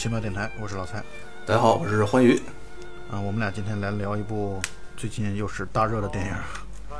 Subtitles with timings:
[0.00, 1.04] 奇妙电台，我是老蔡。
[1.44, 2.40] 大家好，我是欢愉。
[3.10, 4.58] 啊，我们俩今天来聊一部
[4.96, 6.32] 最近又是大热的电影《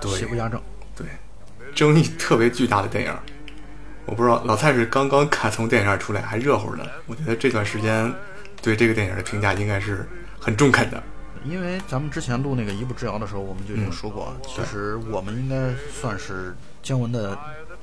[0.03, 0.61] 对邪不压正》。
[0.95, 1.07] 对，
[1.75, 3.17] 争议特别巨大的电影，
[4.05, 6.87] 我不知道老蔡是刚刚看从电影院出来还热乎的。
[7.07, 8.13] 我觉得这段时间
[8.61, 10.07] 对这个电影的评价应该是
[10.39, 11.03] 很中肯的。
[11.47, 17.31] 因为咱们之前录那个《一步之遥》的时候，我们就已经说过，啊其实我们应该算是姜文的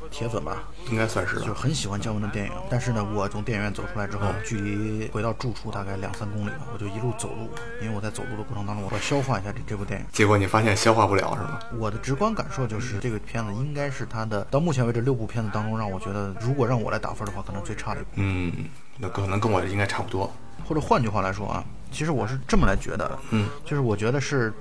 [0.07, 1.53] 铁粉吧，应该算是就是。
[1.53, 2.51] 很喜欢姜文的电影。
[2.69, 7.49] 但是呢，我从电影院走出来之后，嗯距离回到住处大概两三公里吧，我就一路走路，
[7.81, 10.05] 因为我在走路的过程当中，我要消化一下这这部电影。
[10.11, 11.59] 结果你发现消化不了是吗？
[11.79, 18.09] 我的直观感受就是，这个片子应该是他的到目前为止六部片子当中，让我觉得，如果让我来打分的话，可能最差的一部。
[18.15, 18.53] 嗯，
[18.97, 20.31] 那可能跟我应该差不多。
[20.65, 24.51] 或者换句话来说啊，其实我是这么来觉得，嗯，就是我觉得是，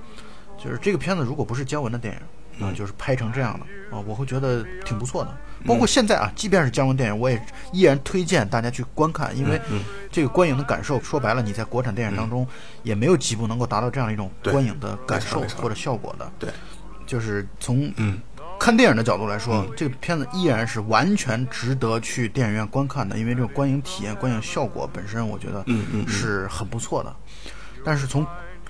[0.57, 2.19] 就是这个片子如果不是姜文的电影，
[2.59, 5.37] 啊、就是拍成这样的啊，我会觉得挺不错的。
[5.65, 7.41] 包括现在啊，即便是姜文电影，我也
[7.71, 12.47] 依然推荐大家去观看，因为嗯这个观影的感受，说白了，你在国产电影当中
[12.83, 16.31] 也没有几部能够达到这样一种观影的感受或者效果的。
[16.39, 16.49] 对，
[17.05, 18.19] 就是从嗯。
[18.59, 26.07] 看电影的角度来说，这个片子依然是完全值得去电影院观看的，因为这种观影体验、观影效果本身，我觉得嗯嗯嗯。
[26.07, 27.15] 是很不错的。
[27.83, 28.25] 但是从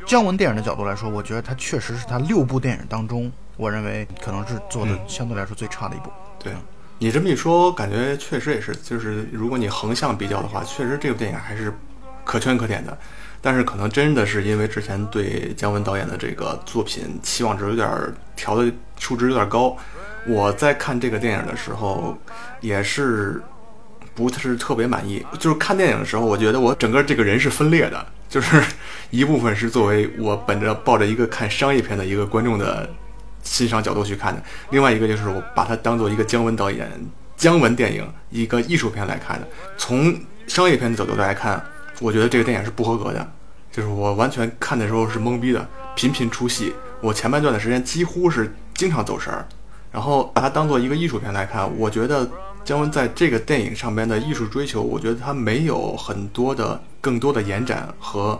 [0.07, 6.09] 姜文电影的角度来说，我觉得他确实是他六部电影当中，我认为可能是做的相对来说最差的一部。
[6.39, 6.53] 对
[6.97, 11.73] 你这么一说，感觉确实也是，就是如果你横向比较的话，确实这部电影还是
[12.23, 12.97] 可圈可点的。
[13.41, 19.75] 但是可能真的是因为之前对姜文导演的这个作品期望值有点儿调的数值有点高，
[20.25, 22.17] 我在看这个电影的时候
[22.61, 23.43] 也是
[24.15, 25.23] 不是特别满意。
[25.37, 28.61] 就是看电影的时候，我觉得我整个这个人是分裂的，就是
[29.09, 32.89] 一部分是作为我本着抱着一个看商业片的一个观众的
[33.43, 36.89] 欣赏角度去看的，另外一个就是我把它当做一个姜文导演、
[37.35, 39.47] 姜文电影一个艺术片来看的。
[39.77, 40.13] 从
[40.47, 41.63] 商业片的角度来看，
[41.99, 43.31] 我觉得这个电影是不合格的，
[43.71, 46.73] 就是我完全看的时候是懵逼的，频频出戏。
[46.99, 49.45] 我前半段的时间几乎是经常走神儿，
[49.91, 52.29] 然后把它当做一个艺术片来看，我觉得
[52.65, 58.37] 姜文在这个电影上面的艺术追求，我觉得他没有很多的更多的延展和。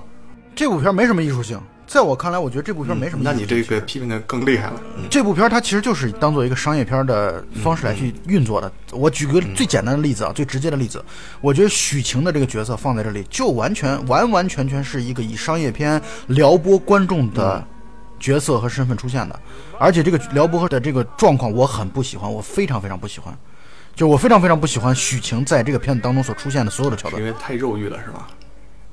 [0.53, 3.47] 这部片没什么艺术性，在我看来，我觉得这部片没什么艺术性。
[3.47, 4.81] 那你这个批评的更厉害了。
[4.97, 8.69] 嗯这部片儿它其实就是当做一个商业片儿的方式来去运作的。
[8.91, 11.01] 我举个最简单的例子啊，最直接的例子，
[11.39, 17.65] 我觉得许晴的这个角色放在这里，就完全完完全全是一个以商业片撩拨观众的
[18.19, 19.39] 角色和身份出现的，
[19.79, 23.33] 而且这个撩拨的这个状况我很不喜欢，我非常非常不喜欢。
[23.95, 27.19] 就我非常非常不喜欢许晴在这个片子当中所出现的所有的桥段。
[27.21, 28.27] 因为太肉欲了，是吧？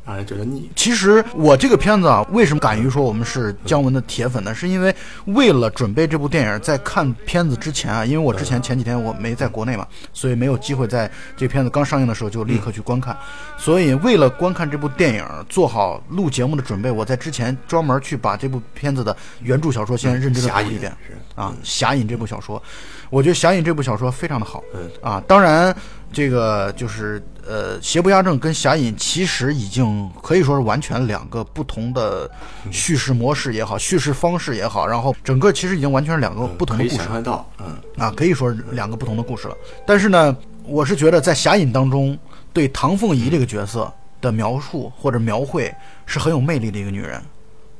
[0.04, 0.70] 让人觉得腻。
[0.76, 4.54] 其实我这个片子啊，为什么敢于说我们是姜文的铁粉呢？
[4.54, 4.94] 是因为
[5.26, 13.16] 为了准备这部电影，在看片子之前啊，因为我之前前几天我没在国内嘛，所以没有机会在这片子刚上映的时候就立刻去观看。
[13.56, 20.92] 所以为了观看这部电影，做好录节目的准备，我在之前专门去把这部片子的原著小说先认真的读一遍。
[21.06, 22.62] 是啊，《侠隐》这部小说，
[23.10, 24.62] 我觉得《侠隐》这部小说非常的好。
[24.72, 25.74] 嗯啊，当然，
[26.12, 32.30] 这个就是呃，邪不压正跟侠隐其实已经可以说是完全两个不同的
[32.70, 39.56] 叙事模式也好，叙事方式也好，然后整个其实已经完全是两个不同的故事想得到，嗯，啊，可以说两个不同的故事了。
[39.86, 42.18] 但是呢，我是觉得在侠隐当中，
[42.52, 45.72] 对唐凤仪这个角色的描述或者描绘
[46.06, 47.20] 是很有魅力的一个女人。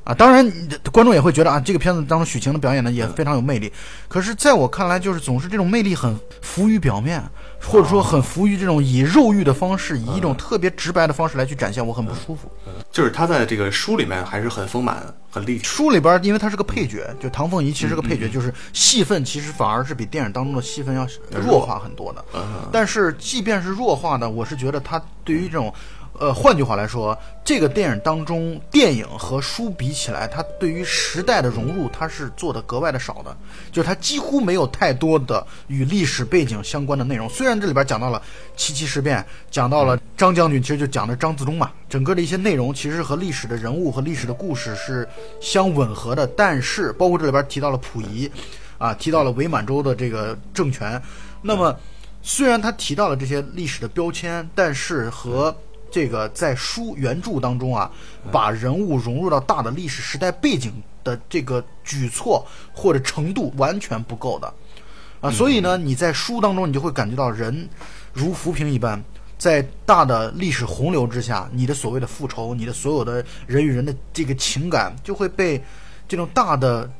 [0.03, 0.47] 啊，当然，
[0.91, 3.73] 观众也会觉得啊，这个片子当中许晴的表演呢也非常有魅力。
[4.07, 7.23] 可是，在我看来，就是总是这种魅力很浮于表面，
[7.67, 12.49] 或者说很浮于这种以肉欲的方式，以一种特别直白的方式来去展现，我很不舒服。
[12.91, 15.63] 就是他在这个书里面还是很丰满、很立体。
[15.63, 22.23] 书里边，因为他是个配角，就唐凤仪其实是个配角，就是戏份其实反而是比电影当中的戏份要弱化很多的。
[22.71, 25.73] 但是即便是弱化的，我是觉得他对于这种。
[26.19, 33.35] 呃，换句话来说，这个电影当中，电影和书比起来，它对于时代的融入，它是做的格外的少的，
[33.71, 37.27] 就是它几乎没有太多的与历史背景相关的内容。
[37.29, 38.21] 虽然这里边讲到了
[38.55, 45.07] 七七事变，讲到了张将军，其实就讲的张自忠嘛，整个的一些内容其实和历史的人物和历史的故事是
[45.41, 48.31] 相吻合的，但是包括这里边提到了溥仪，
[48.77, 51.01] 啊，提到了伪满洲的这个政权，
[51.41, 51.77] 那么
[52.21, 55.55] 虽然他提到了这些历史的标签，但是和
[55.95, 57.89] 这个在书原著当中啊，
[58.29, 60.73] 把人物融入到大的历史时代背景
[61.05, 64.53] 的这个举措或者程度完全不够的，
[65.21, 67.69] 啊，所以呢，你在书当中你就会感觉到人
[68.11, 69.01] 如浮萍一般，
[69.37, 75.63] 在大的历史洪流之下，你的所谓的复仇，你的所有的人与人的这个情感就会被
[76.09, 76.91] 这种大的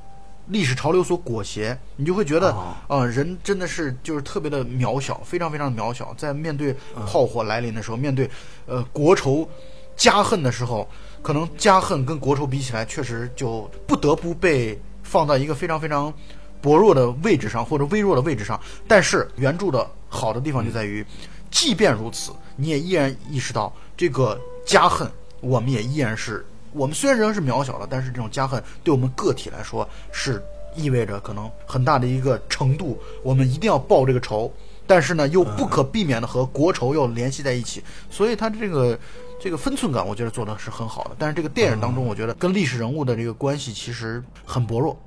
[0.48, 6.76] 历史潮流所裹挟，你就会觉得，啊呃，人真的是就是特别的渺小，非常非常渺小，在面对
[7.08, 8.30] 炮火来临的时候，面对
[8.66, 9.50] 呃国仇
[9.96, 10.88] 家恨的时候，
[11.22, 16.14] 可能家恨跟国仇比起来，确实就不得不被放在一个非常非常
[16.62, 18.60] 薄弱的位置上，或者微弱的位置上。
[18.88, 21.06] 但是原著的好的地方就在于，
[21.50, 25.10] 即便如此，你也依然意识到这个家恨，
[25.42, 30.44] 我们也依然是我们虽然仍是渺小的，但是这种家恨对我们个体来说是
[30.76, 34.52] 意味着可能很大的一个程度，我们一定要报这个仇，
[34.86, 38.98] 但是呢又不可避免的和国仇要联系在一起，所以他这个。
[39.38, 44.98] 这个分寸感，我觉得做的是很好的，但是这个电影当中，我觉得跟历史人物的这个关系其实很薄弱。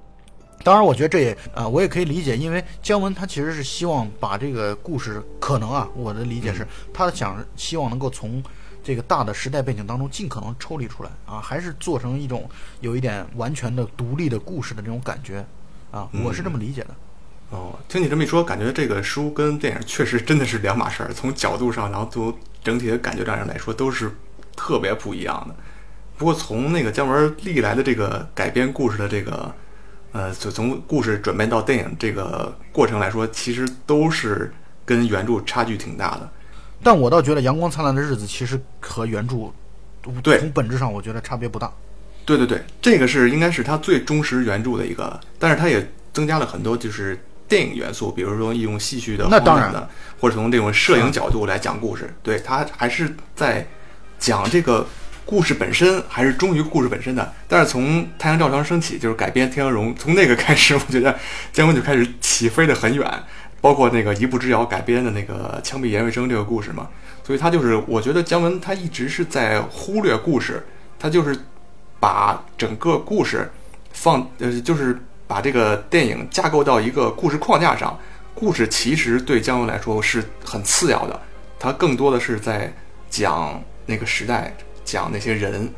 [0.62, 8.40] 当然，我觉得这也啊、我也可以理解，因为姜文他其实是希望把这个故事，可能啊，我的理解是，他想希望能够从
[8.88, 12.48] 这个大的时代背景当中尽可能抽离出来啊，还是做成一种
[12.80, 15.44] 有一点完全的独立的故事的这种感觉
[15.90, 16.96] 啊，我是这么理解的。
[17.50, 21.12] 哦，听你这么一说，感觉这个书跟电影确实真的是两码事儿。
[21.12, 24.10] 从角度上，然后从整体的感觉上来说，都是
[24.56, 25.54] 特别不一样的。
[26.16, 29.54] 不过从那个姜文历来的这个改编故事的这个，
[30.12, 34.50] 呃，就从故事转变到电影这个过程来说，其实都是
[34.86, 36.32] 跟原著差距挺大的。
[36.82, 39.36] 但我倒觉得《阳光灿烂的日子》其实和原著
[40.22, 41.70] 对从本质上我觉得差别不大。
[42.24, 49.90] 对对对，这个是应该是他最忠实原著的一个，但是他也增加了很多就是电影元素，比如说用戏剧的、那当然荒诞的，
[50.20, 52.14] 或者从这种摄影角度来讲故事。
[52.22, 53.66] 对他还是在
[54.18, 54.86] 讲这个
[55.24, 57.32] 故事本身，还是忠于故事本身的。
[57.46, 61.18] 但是从《太阳照常升起》就是改编《天鹅绒》，从那个开始，我觉得
[61.52, 63.22] 姜文就开始起飞的很远，
[63.60, 66.88] 包括那个一步之遥改编的那个枪毙严卫生这个故事嘛。
[67.24, 70.64] 所以他就是，我觉得姜文他一直是在忽略故事，
[70.98, 71.38] 他就是
[72.00, 73.50] 把整个故事
[73.92, 77.98] 放呃，就是把这个电影架构到一个故事框架上。
[78.34, 81.20] 故事其实对姜文来说是很次要的，
[81.58, 82.72] 他更多的是在
[83.10, 85.68] 讲那个时代，讲那些人，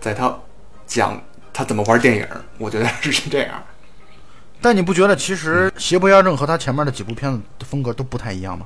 [0.00, 0.32] 在他
[0.86, 1.20] 讲
[1.52, 2.26] 他怎么玩电影。
[2.56, 3.62] 我觉得是这样。
[4.64, 8.64] 但你不觉得其实邪不压正和他前面的几部片子的风格都不太一样吗？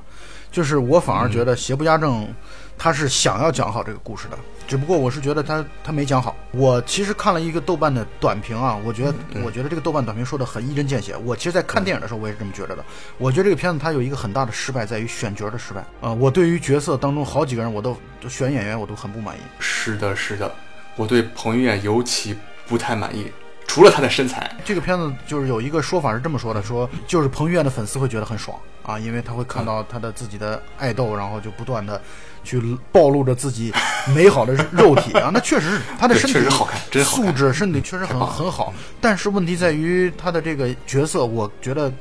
[0.49, 2.33] 就是我反而觉得邪不压正，
[2.77, 6.33] 他是想要讲好这个故事的，只不过我是觉得他他没讲好。
[6.51, 9.13] 我其实看了一个豆瓣的短评啊，我觉得
[9.43, 11.17] 我觉得这个豆瓣短评说的很一针见血。
[11.17, 12.85] 我其实，在看电影的时候，我也是这么觉得的。
[13.17, 17.97] 我觉得这个片子它有一个很大的失败在于选角的失败啊、我对于角色当中好几个人，我都
[18.29, 19.41] 选演员我都很不满意。
[19.59, 20.49] 是的，是的，
[20.95, 23.29] 我对彭于晏尤其不太满意，
[23.69, 24.51] 除了他的身材。
[24.65, 32.01] 这个片子就是有一个说法是这么说的，说就是彭于晏的粉丝会觉得很爽啊，因为他会看到他的自己的爱豆，然后就不断的
[32.43, 32.59] 去
[32.91, 33.71] 暴露着自己
[34.15, 41.93] 美好的肉体啊， 那确实是他的身体确实好看真看素质身体确实很很好，但是问题在于他的这个角色，我觉得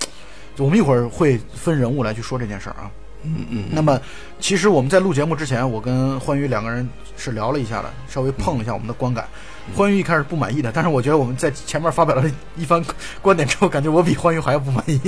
[0.56, 2.90] 我们一会儿会分人物来去说这件事儿啊。
[3.24, 4.00] 嗯嗯，那么，
[4.38, 9.26] 其实我们在录节目之前，我跟欢愉两个人是聊了一下的，稍微碰了一下我们的观感。
[9.74, 12.84] 欢愉一开始不满意的，但是我觉得我们在前面发表了一番
[13.22, 15.00] 观点之后，感觉我比欢愉还要不满意。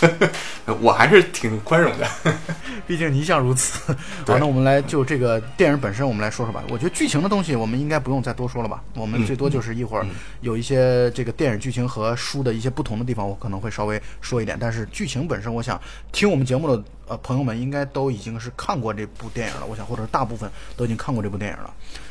[0.80, 2.08] 我还是挺宽容的。
[2.88, 3.92] 毕竟你一向如此。
[4.26, 6.64] 好，那我们来就这个电影本身，我们来说说吧。
[6.70, 8.82] 我觉得剧情的东西，我们应该不用再多说了吧。
[8.94, 10.06] 我们最多就是一会儿
[10.40, 14.56] 有一些这个电影剧情和书的一些不同的地方，我可能会稍微说一点。
[14.58, 15.78] 但是剧情本身，我想
[16.12, 21.70] 听我们节目的呃朋友们应该都已经是看过这部电影了，我想或者是大部分都已经看过这部电影了。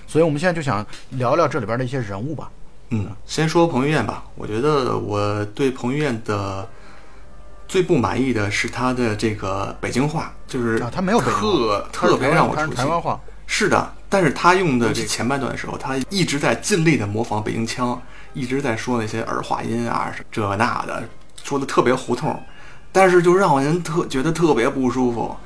[0.09, 2.49] 所以我们现在就想聊聊这里边的一些人物吧。
[2.89, 4.23] 嗯，先说彭于晏吧。
[4.33, 6.67] 我觉得我对彭于晏的
[7.67, 12.75] 最不满意的是他的这个北京话，就是啊他没有特特别让我出戏。
[12.75, 18.01] 台湾话，是的，但是他用的这前半段的时候，他一直在尽力的模仿北京腔，
[18.33, 21.03] 一直在说那些儿化音啊，这那的，
[21.43, 22.41] 说的特别胡同，
[22.91, 25.37] 但是就让人特觉得特别不舒服，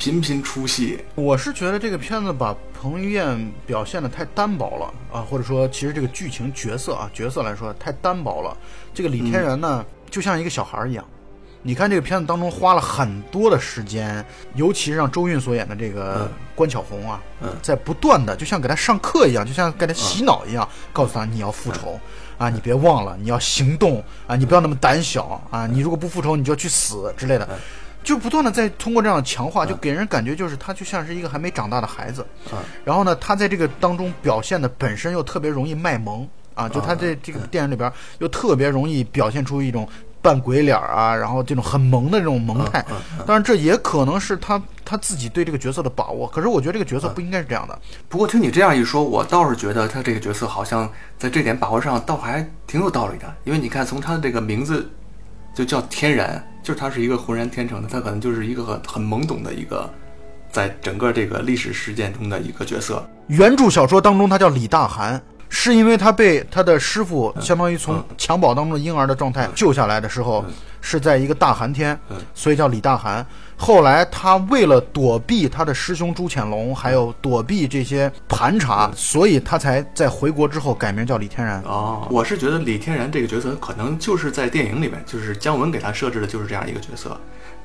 [0.00, 0.98] 频频出戏。
[1.14, 8.56] 我是觉得这个片子把彭于晏表现的太单薄了啊，或者说其实这个剧情角色啊角色来说太单薄了。
[8.94, 11.04] 这个李天然呢，就像一个小孩儿一样。
[11.62, 22.00] 你看这个片子当中花了很多的时间，尤其是让周韵所演的这个关巧红啊，嗯在不断的就像给他上课一样，就像给他洗脑一样，告诉他你要复仇
[22.38, 27.46] 啊，你别忘了你要行动啊，你不要那么胆小啊，你如果不复仇，你就要去死之类的。
[28.02, 39.88] 就不断的在通过这样的强化，就给人感觉就是他就像是一个还没长大的孩子，嗯然后呢，他在这个当中表现的本身又特别容易卖萌啊，就他在这个电影里边又特别容易表现出一种
[40.22, 42.84] 扮鬼脸啊，然后这种很萌的这种萌态。
[43.26, 46.26] 当然，这也可能是他他自己对这个角色的把握。
[46.28, 47.78] 可是我觉得这个角色不应该是这样的。
[48.08, 53.34] 不过听你这样一说，我倒是觉得他这个角色好像在这点把握上倒还挺有道理的。
[53.44, 54.90] 因为你看，从他的这个名字
[55.54, 59.88] 就叫天然，就是他是一个浑然天成的，他可能就是一个很很懵懂的一个，
[60.50, 63.06] 在整个这个历史事件中的一个角色。
[63.28, 65.20] 原著小说当中，他叫李大寒。
[65.52, 70.44] 是因为他被他的师傅相当于从襁褓当中的婴儿的状态救下来的时候，
[70.80, 71.98] 是在一个大寒天，
[72.34, 73.26] 所以叫李大寒。
[73.62, 81.62] 后来他为了躲避他的师兄朱潜龙，还有躲避这些盘查，所以他才在回国之后改名叫李天然。
[81.64, 87.14] 哦，我是觉得李天然这个角色可能就是在电影里面，就是姜文给他设置的就是这样一个角色，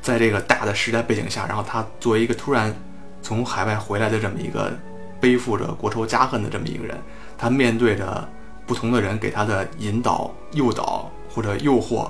[0.02, 2.76] 在这个大的时代背景下，然后他作为一个突然
[3.22, 4.78] 从海外回来的这么一个
[5.22, 6.98] 背负着国仇家恨的这么一个人。
[7.38, 8.28] 他面对着
[8.68, 12.10] 不同的人给他的引导、诱导或者诱惑，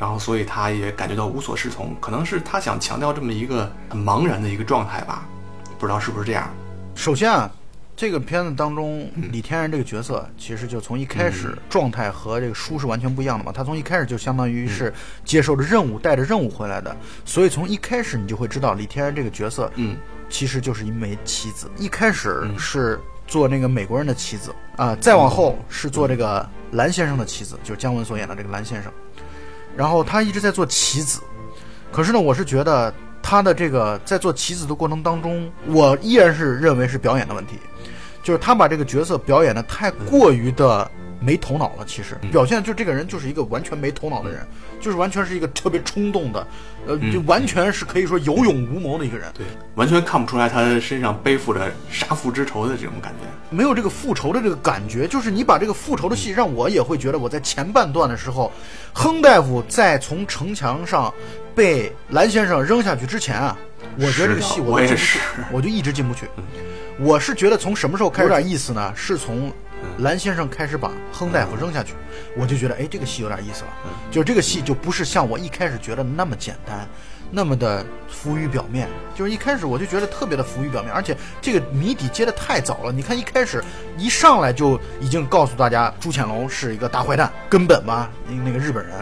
[0.00, 1.94] 然后所以他也感觉到无所适从。
[2.00, 5.28] 可能是他想强调这么一个很茫然的一个状态吧，
[5.78, 6.50] 不知道是不是这样。
[6.94, 7.48] 首先啊，
[7.94, 13.52] 这个片子当中李天然这个角色，其实就从一开始状态和这个书是完全不一样的嘛。
[13.52, 14.92] 他从一开始就相当于是
[15.24, 19.96] 接受着任务，带着任务回来的，所以从一开始你就会知道李天然这个角色，嗯，
[20.28, 21.70] 其实就是一枚棋子。
[21.76, 22.98] 一开始是。
[23.26, 28.92] 做那个美国人的棋子啊，再往后是做这个蓝先生的棋子，就是姜文所演的这个蓝先生。
[29.76, 31.20] 然后他一直在做棋子，
[31.92, 37.58] 可是呢，我是觉得他的这个在做棋子的过程当中，我依然是认为是表演的问题，
[38.22, 40.90] 就是他把这个角色表演的太过于的。
[41.20, 44.40] 没头脑了，其实表现就这个人就是一个完全没头脑的人，
[44.80, 46.46] 就是完全是一个特别冲动的，
[46.86, 49.30] 呃，就完全是可以说有勇无谋的一个人。
[49.34, 55.06] 对，完全看不出来他身上背负着杀父之仇的这种感觉，没有这个复仇的这个感觉。
[55.06, 58.50] 就是你把这个复仇的戏让我也会觉得，我在前半段的时候，
[58.94, 61.12] 亨大夫在从城墙上
[61.54, 63.56] 被蓝先生扔下去之前啊，
[63.98, 65.18] 我觉得这个戏我也是，
[65.52, 66.26] 我就一直进不去。
[66.98, 68.90] 我是觉得从什么时候开始有点意思呢？
[68.96, 69.52] 是从。
[69.98, 71.94] 蓝先生开始把亨大夫扔下去，
[72.36, 73.70] 我就觉得，哎，这个戏有点意思了。
[74.10, 76.88] 就是这个戏就不是像我一开始觉得那么简单，
[77.30, 78.88] 那么的浮于表面。
[79.14, 82.92] 就是一开始我就觉得特别的浮于表面，而且这个谜底揭的太早了。
[82.92, 83.62] 你看一开始
[83.98, 88.08] 一上来就已经告诉大家朱潜龙是一个大坏蛋，根本嘛，
[88.44, 88.94] 那个日本人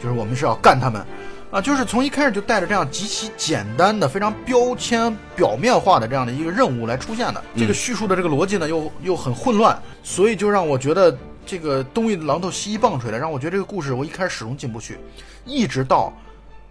[0.00, 1.04] 就是我们是要干他们。
[1.54, 14.98] 啊，就是从一开始就带着这样极其简单的、非常标签表面化的这样的一个任务来出现的，这个叙述的这个逻辑呢又又很混乱，所以就让我觉得这个东一榔头西一棒槌的，让我觉得这个故事我一开始始终进不去，
[15.44, 16.12] 一直到。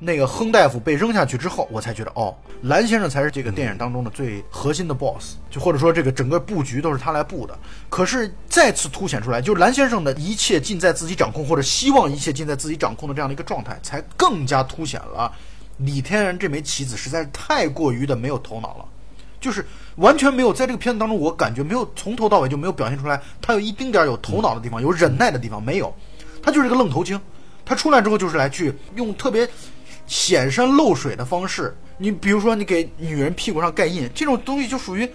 [0.06, 7.58] 那个亨大夫被扔下去之后，我才觉得哦，蓝先生才是这个电影当中的最核心的 boss，就或者说这个整个布局都是他来布的。
[7.90, 15.32] 可是再次凸显出来，就是蓝先生的一切尽在自己掌控，或者希望一切尽在自己掌控的这样的一个状态，才更加凸显了
[15.78, 18.86] 李天然这枚棋子实在是太过于的没有头脑了，
[19.40, 25.96] 就是完全没有在这个片子当中，我感觉没有从头到尾就没有表现出来他有一丁点有头脑的地方，有忍耐的地方没有，
[26.42, 27.18] 他就是一个愣头青。
[27.66, 29.50] 他出来之后就是来去用特别。
[30.06, 35.10] 显山露水的方式，你比如说你给女人屁股上盖印，这种东西就属于，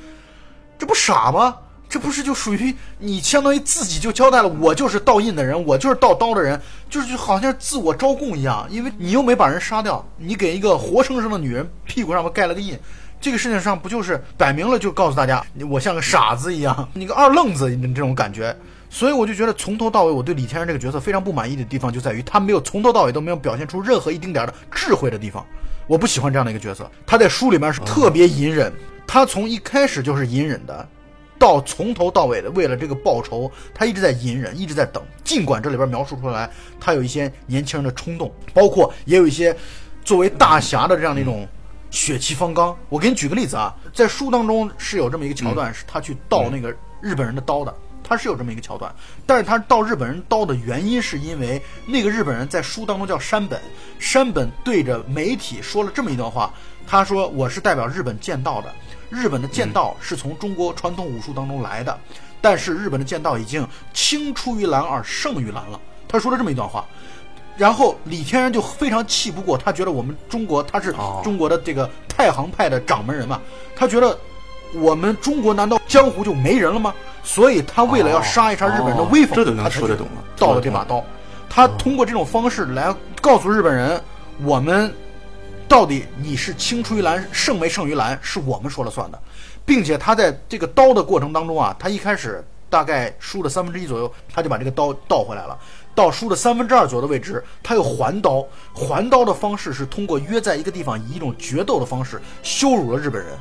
[0.79, 1.57] 这不傻吗？
[1.89, 12.79] 这不是就属于你相当于自己就交代了，我就是盗印的人，我就是盗刀的人，就是就好像自我招供一样，因为你又没把人杀掉，你给一个活生生的女人屁股上面盖了个印，
[13.19, 18.55] 这个事情上不就是摆明了就告诉大家，我像个傻子一样，你个二愣子，你这种感觉。
[18.91, 25.45] 所以我就觉得从头到尾，我对李天然这个角色非常不满意的地方就在于他没有从头到尾都没有表现出任何一丁点的智慧的地方。
[25.87, 26.91] 我不喜欢这样的一个角色。
[27.07, 28.73] 他在书里面是特别隐忍，
[29.07, 30.87] 他从一开始就是隐忍的，
[31.39, 35.03] 到从头到尾的为了这个报仇，他一直在隐忍，一直在等。
[35.25, 39.57] 尽管这里边描述出来他有一些年轻人的冲动，包括也有一些
[40.05, 41.47] 作为大侠的这样的一种
[41.91, 42.77] 血气方刚。
[42.89, 47.75] 我给你举个例子啊，在书当中是有这么一个桥段，是他去盗那个日本人的刀的。
[48.09, 48.91] 他是有这么一个桥段，
[49.27, 53.61] 但是他到日本人刀的原因是因为那个日本人在书当中叫山本，
[53.99, 56.51] 山本对着媒体说了这么一段话，
[56.87, 58.75] 他说我是代表日本剑道的，
[59.11, 61.99] 日本的剑道是从中国传统武术当中来的，
[62.41, 66.87] 但是日本的剑道已经青出于蓝而胜于蓝了，他说了这么一段话，
[67.59, 73.39] 然后李天然就非常气不过，他觉得我们中国他是中国的这个太行派的掌门人嘛，
[73.77, 74.19] 他觉得。
[74.75, 76.95] 我们中国难道江湖就没人了吗？
[77.29, 80.25] 所以他为了要杀一杀日本人的威风，这就能说得懂了。
[80.35, 81.05] 到了这把刀，
[81.47, 84.03] 他通过这种方式来告诉日本人，
[84.43, 84.91] 我们
[85.69, 89.21] 到底你是青出于蓝胜没胜于蓝，是我们说了算的，
[89.67, 95.57] 并且他在这个刀的过程当中啊，他一开始大概输了三分之一左右，他就把这个刀倒回来了。
[95.95, 98.43] 到输的三分之二左右的位置，他又还刀。
[98.73, 103.37] 还刀的方式是通过约在一个地方，以一种决斗的方式羞辱了日本人。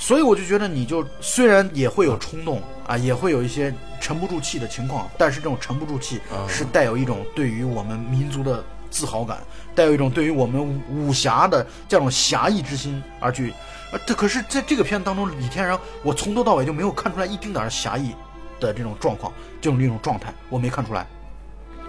[0.00, 9.38] 所以我就觉得，你就虽然也会有冲动啊，也会有一些沉不住气的情况，但是这种沉不住气是带有一种对于我们民族的自豪感，
[9.74, 13.52] 带有一种对于我们武侠的这种侠义之心而去。
[13.90, 18.14] 呃，这可是在这个片子当中，李天然，我从头到尾就没有看出来一丁点儿侠义
[18.60, 21.04] 的这种状况，这种这种状态，我没看出来。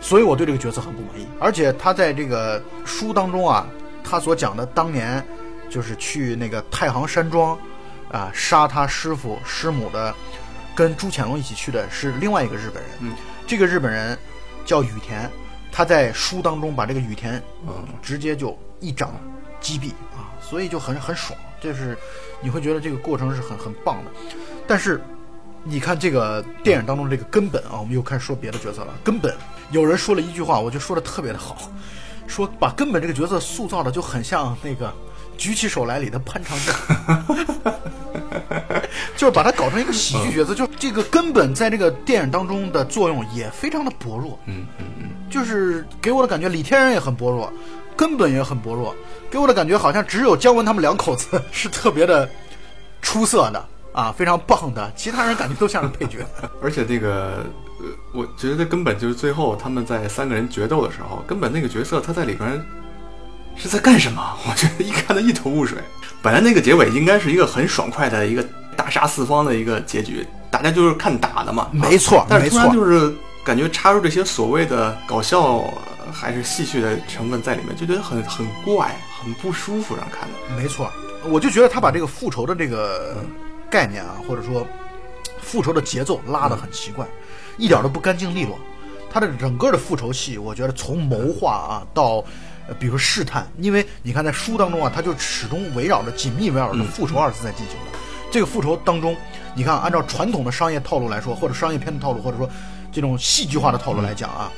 [0.01, 1.27] 所以我对这个角色很不满意。
[1.39, 3.67] 而且他在这个书当中啊，
[4.03, 5.23] 他所讲的当年
[5.69, 7.55] 就是去那个太行山庄。
[8.11, 10.13] 啊，杀他师傅师母的，
[10.75, 12.91] 跟朱潜龙一起去的是另外一个日本人。
[13.01, 13.13] 嗯，
[13.45, 14.17] 这个日本人
[14.65, 15.29] 叫羽田，
[15.71, 19.13] 他在书当中把这个羽田，嗯，直接就一掌
[19.61, 21.95] 击毙啊，所以就很很爽，就是
[22.41, 24.11] 你会觉得这个过程是很很棒的。
[24.67, 24.99] 但是
[25.63, 28.93] 你看这个电影当中这个根本啊，我们又开始说别的角色了。
[29.03, 29.37] 根本
[29.69, 31.57] 有人说了一句话，我就说的特别的好，
[32.25, 34.91] 说把根本这个角色塑造的就很像那个。
[35.39, 36.75] 举起手来里的潘长江，
[39.15, 44.37] 就是把他搞成一个喜剧角色，就这个根本在这个电影当中的作用也非常的薄弱。
[44.47, 47.51] 嗯嗯嗯，就是给我的感觉，李天然也很薄弱，
[47.95, 48.93] 根本也很薄弱，
[49.31, 52.29] 给我的感觉好像只有姜文他们两口子 是特别的
[53.01, 56.17] 出色的啊，非常棒的，其他人感觉都像是配角。
[56.61, 57.45] 而且这个，
[57.79, 62.61] 呃，我觉得根本就是最后他们在三个人决斗的时候，根本那个角色他在里边。
[63.59, 64.23] 是在干什么？
[64.49, 65.77] 我觉得一看的一头雾水。
[66.21, 68.43] 本来那个结尾应该是一个很爽快的一个
[68.75, 71.69] 大杀四方的一个结局，大家就是看打的嘛。
[71.71, 73.13] 没错，但是突然就是
[73.43, 75.63] 感觉插入这些所谓的搞笑
[76.11, 80.61] 还是戏谑的成分在里面，就觉得很很怪，很不舒服让看的。
[80.61, 80.91] 没错，
[81.29, 83.23] 我就觉得他把这个复仇的这个
[83.69, 84.67] 概念啊，或者说
[85.41, 87.07] 复仇的节奏拉得很奇怪，
[87.57, 88.59] 一点都不干净利落。
[89.09, 92.21] 他的整个的复仇戏，我觉得从谋划啊到。
[92.77, 97.97] 比如试探，因为你看在书当中啊，他就始终围绕着紧密围绕着复仇二字在进行的。
[98.31, 99.15] 这个复仇当中，
[99.55, 102.47] 你看按照传统的商业套路来说，或者商业片的套路，或者说
[102.91, 104.51] 这种戏剧化的套路来讲啊，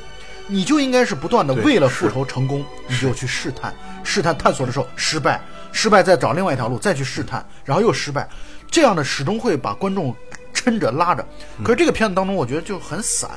[0.47, 5.39] 你就应该是不断的为了复仇成功，你就去试探，试探探索的时候失败，
[5.71, 8.27] 失败再找另外一条路再去试探，然后又失败，
[8.69, 10.13] 这样的始终会把观众
[10.53, 11.25] 撑着拉着。
[11.63, 13.29] 可是这个片子当中，我觉得就很散。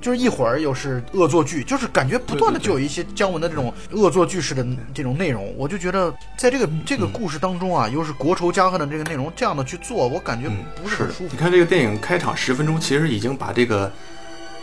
[0.00, 10.50] 就是一会儿又是恶作剧，就是感觉不断的就有一些姜文的这种恶作剧式的这种内容，我就觉得在这个这个故事当中啊，又是国仇家恨的这个内容，这样的去做，我感觉
[10.82, 11.28] 不是很舒服。
[11.30, 13.92] 你看这个电影开场十分钟，其实已经把这个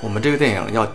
[0.02, 0.91] 我们这个电影要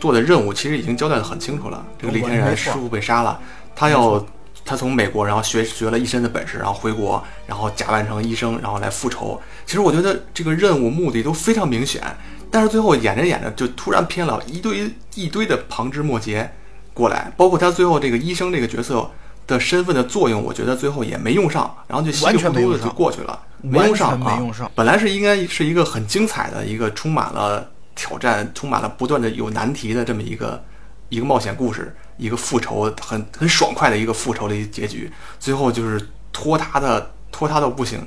[0.00, 1.86] 做的任务，其实已经交代的很清楚了。
[1.96, 3.40] 这个李天然师傅被杀了，
[3.76, 4.24] 他要
[4.64, 9.40] 他从美国然后学学了一身的本事，然后回国，然后假扮成医生，然后来复仇。
[9.64, 12.02] 其实我觉得这个任务目的都非常明显。
[12.54, 16.48] 但是最后演着演着就突然偏了一堆一堆的旁枝末节
[16.92, 19.10] 过来，包括他最后这个医生这个角色
[19.44, 24.40] 的身份的作用，我觉得最后也没用上，然后就稀里糊涂的就过去了，没用上啊。
[24.72, 30.64] 本来是应该是一个很精彩的一个充满了挑战、充满了不断的有难题的这么一个
[31.08, 38.06] 一个冒险故事，一个复仇很很爽快的一个复仇的一个结局，最后就是拖沓的拖沓到不行。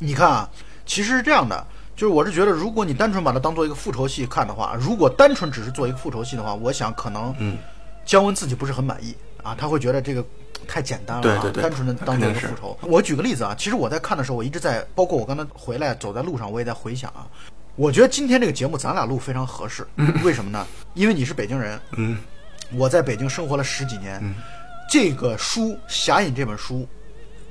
[0.00, 0.50] 你看啊，
[0.84, 1.64] 其实是这样的。
[1.96, 7.56] 就是我是觉得，如果你单纯把它当做一个复仇戏看的话，如果单纯只是做一个复仇戏的话，我想可能，嗯，
[8.04, 10.24] 姜文自己不是很满意啊，他会觉得这个
[10.66, 12.76] 太简单了，对对对，单纯的当做一个复仇。
[12.82, 17.26] 我举个例子啊，其实我在看的时候，我一直在，包括我刚才回来走在路上，我也在回想啊，
[17.76, 19.86] 我觉得今天这个节目咱俩录非常合适，
[20.24, 20.66] 为什么呢？
[20.94, 22.18] 因为你是北京人，嗯，
[22.72, 24.34] 我在北京生活了十几年，嗯，
[24.90, 26.86] 这个书《侠隐》这本书。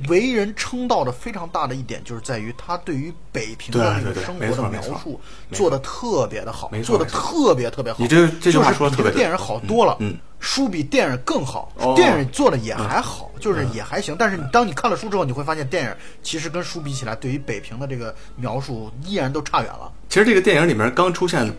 [0.09, 5.19] 为人称道的非常大的一点，就是在于他对于北平的那个生活的描述
[5.51, 7.99] 做的特别的好，做的特别特别好。
[7.99, 14.15] 你这这句话说的特别电影好多了，嗯，书比电影更好，电影做的也还好，就是也还行。
[14.17, 19.91] 但是当你看了书之后，你会发现电影其实跟书比起来，对于北平的这个描述依然都差远了。
[20.09, 21.49] 其实这个电影里面刚出现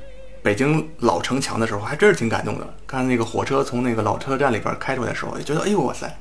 [0.42, 2.74] 北京老城墙的时候，还真是挺感动的。
[2.86, 6.14] 看那个火车从那个老车站里边开出来的时候，也觉得哎呦哇塞。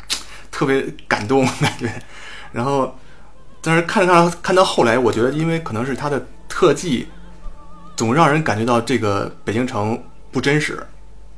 [0.54, 1.92] 特别感动感觉，
[2.54, 2.96] 然后，
[3.60, 7.08] 但是看着看到后来，我觉得因为可能是它的特技，
[7.96, 10.00] 总让人感觉到这个北京城
[10.32, 10.86] 不真实，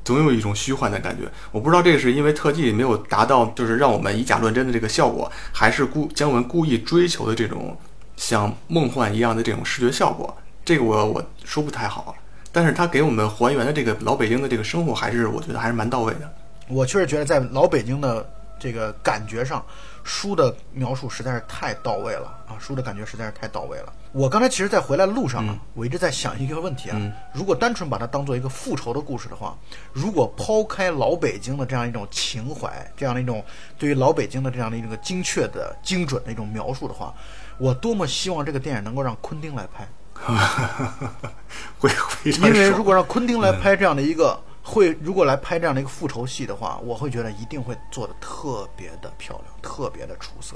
[0.03, 1.23] 总有一种虚幻的感觉。
[1.53, 7.77] 我不知道这个是因为特技没有达到，就是让我们以假乱真的这个效果，还是故姜文故意追求的这种
[8.17, 10.37] 像梦幻一样的这种视觉效果。
[10.65, 12.13] 这个我我说不太好，
[12.51, 16.29] 但是他给我们还原的这个老北京的这个生活，还是我觉得还是蛮到位的。
[16.67, 18.29] 我确实觉得在老北京的。
[18.59, 19.63] 这个感觉上，
[20.03, 22.57] 书的描述实在是太到位了啊！
[22.59, 23.93] 书的感觉实在是太到位了。
[24.11, 26.97] 我刚才其实，在回来的路上啊，我一直在想一个问题啊：
[27.33, 29.57] 如果单纯把它当做一个复仇的故事的话，
[29.91, 33.43] 如果抛开老北京的这样一种情怀，这样的一种
[33.77, 37.13] 对于老北京的这样的一个精确的、精准的一种描述的话，
[37.57, 39.87] 我多么希望这个电影能够让昆汀来拍。
[42.23, 50.55] 因为如果让昆汀来拍这样的一个会，如果来拍这样的一个复仇戏的话，我会觉得一定会做的特别的漂亮，特别的出色。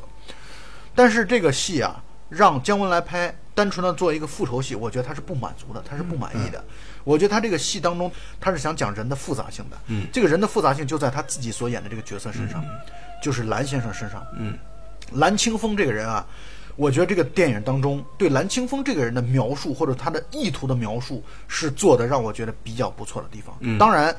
[0.96, 6.62] 但是这个戏啊，让姜文来拍，单纯的做一个复仇戏，我觉得他是不满足的，他是不满意的。
[7.04, 9.78] 我觉得他这个戏当中，他是想讲人的复杂性的。
[9.86, 12.66] 嗯，这个人的复杂性就在他自己所演的这个角色身上，
[13.22, 14.26] 就是蓝先生身上。
[14.36, 14.58] 嗯，
[15.14, 16.26] 蓝清风这个人啊。
[16.80, 23.54] 我觉得这个电影当中对蓝清风这个人的描述，或者他的意图的描述，是做的让我觉得比较不错的地方。
[23.60, 24.16] 嗯，当然，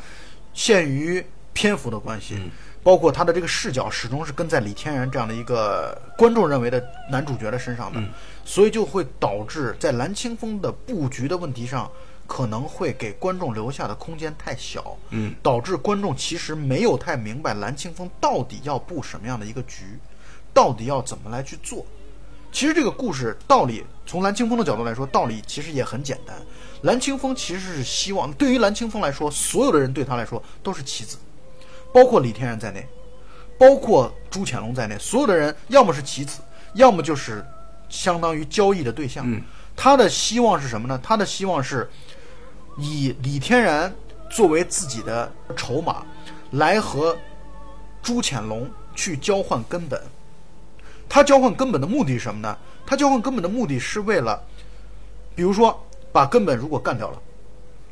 [0.53, 2.38] 限于篇幅的关系，
[2.83, 8.03] 包括他的这个视角始终是跟在李天然这样的一个观众认为的男主角的身上的，
[8.44, 11.90] 所以就会导致在蓝清风的布局的问题上，
[12.27, 14.94] 可能会给观众留下的空间太小。
[15.09, 19.99] 嗯，导致观众其实没有太明白蓝清风到底要布什么样的一个局，
[20.53, 21.87] 到底要怎么来去做。
[22.52, 26.36] 其实这个故事道理，从蓝清风的角度来说，道理其实也很简单。
[26.82, 31.16] 蓝清风其实是希望，对于蓝清风来说，所有的人对他来说都是棋子，
[31.92, 32.86] 包括李天然在内，
[33.58, 36.40] 包括朱潜龙在内，所有的人要么是棋子，
[36.74, 37.44] 要么就是
[37.88, 39.26] 相当于交易的对象。
[39.76, 40.98] 他的希望是什么呢？
[41.02, 41.88] 他的希望是
[42.78, 43.94] 以李天然
[44.30, 46.04] 作为自己的筹码，
[46.52, 47.16] 来和
[48.02, 50.02] 朱潜龙去交换根本。
[51.11, 52.57] 他交换根本的目的是什么呢？
[52.87, 54.40] 他交换根本的目的是为了，
[55.35, 57.18] 比如说把根本如果干掉了，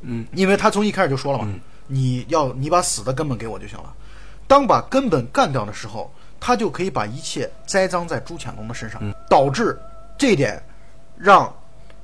[0.02, 1.52] 嗯，因为他从一开始就说了嘛，
[1.88, 3.92] 你要你把死的根本给我就行了。
[4.46, 9.78] 当把根本干掉的时候，他就可以把一切栽赃在朱潜龙的身上，导致
[10.16, 10.62] 这一点
[11.16, 11.52] 让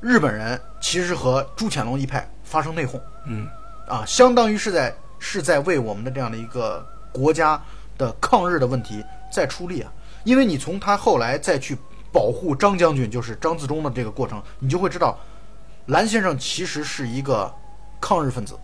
[0.00, 3.48] 日本人其实和朱潜龙一派发生内讧，嗯，
[3.87, 7.61] 啊，相当于是在是在为我们的这样的一个国家
[7.96, 9.92] 的抗日的问题在出力啊。
[10.24, 11.76] 因为你从他后来再去
[12.10, 15.16] 保护张将军，就是张自忠的这个过程，你就会知道，
[15.87, 17.52] 蓝先生其实是一个
[18.00, 18.58] 抗日分子，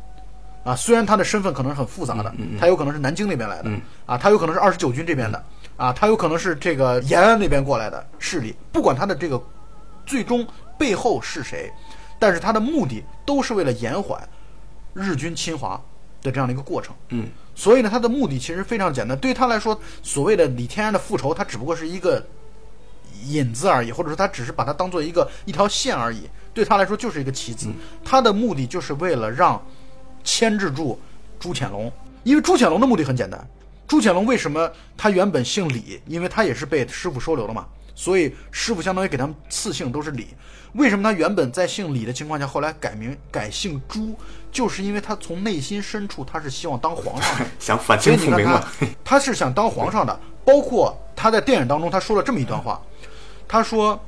[0.64, 3.70] 啊，虽然他的身份可能是很复杂的，他有可能是南京那边来的，
[4.07, 5.44] 啊，他有可能是二十九军这边的，
[5.77, 9.42] 啊，他有可能是这个延安那边过来的势力，不管他的这个
[10.07, 10.46] 最终
[10.79, 11.70] 背后是谁，
[12.18, 14.20] 但是他的目的都是为了延缓
[14.94, 15.81] 日军侵华
[16.22, 17.28] 的这样的一个过程，嗯。
[17.54, 19.18] 所以呢，他的目的其实非常简单。
[19.18, 22.24] 对于他来说，所谓的李天然的复仇，他只不过是一个
[23.26, 26.22] 引子而已，或者说他只是把它当做一个一条线而已。
[26.54, 27.68] 对他来说，就是一个棋子。
[28.02, 29.62] 他的目的就是为了让
[30.24, 30.98] 牵制住
[31.38, 33.46] 朱潜龙，因为朱潜龙的目的很简单。
[33.87, 36.00] 朱潜龙为什么他原本姓李？
[36.06, 40.28] 因为他也是被师傅收留了嘛，所以师傅相当于给他们赐姓都是李。
[40.74, 44.16] 为什么他原本在姓李的情况下，后来改名改姓朱？
[44.51, 48.63] 就是因为他从内心深处，他是希望当皇上的， 想反清复明嘛。
[49.05, 50.19] 他是想当皇上的。
[50.45, 52.81] 包括他在电影当中，他说了这么一段话，
[53.47, 53.99] 他说：“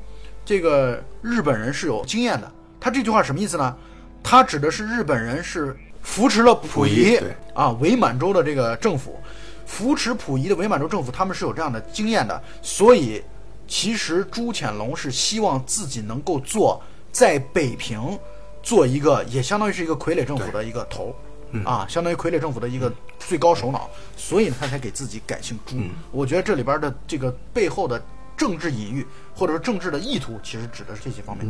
[0.45, 2.51] 这个日本人是有经验的。”
[2.81, 3.77] 他这句话什么意思呢？
[4.23, 7.21] 他指的是日本人是扶持了溥仪
[7.55, 9.21] 啊，伪满洲的这个政府，
[9.67, 13.23] 扶持溥仪的伪满洲政府，他们是有这样的经验的，所以。
[13.69, 18.19] 其实朱潜龙是希望自己能够做在北平
[18.62, 21.14] 做一个，也相当于是一个傀儡政府的一个头，
[21.64, 25.77] 啊，相当于傀儡政府的一个最高首脑，所以呢，他才给自己改姓朱。
[26.11, 28.03] 我觉得这里边的这个背后的
[28.37, 31.46] 政治隐喻，或者说政治的意图，其实指的是这些方面。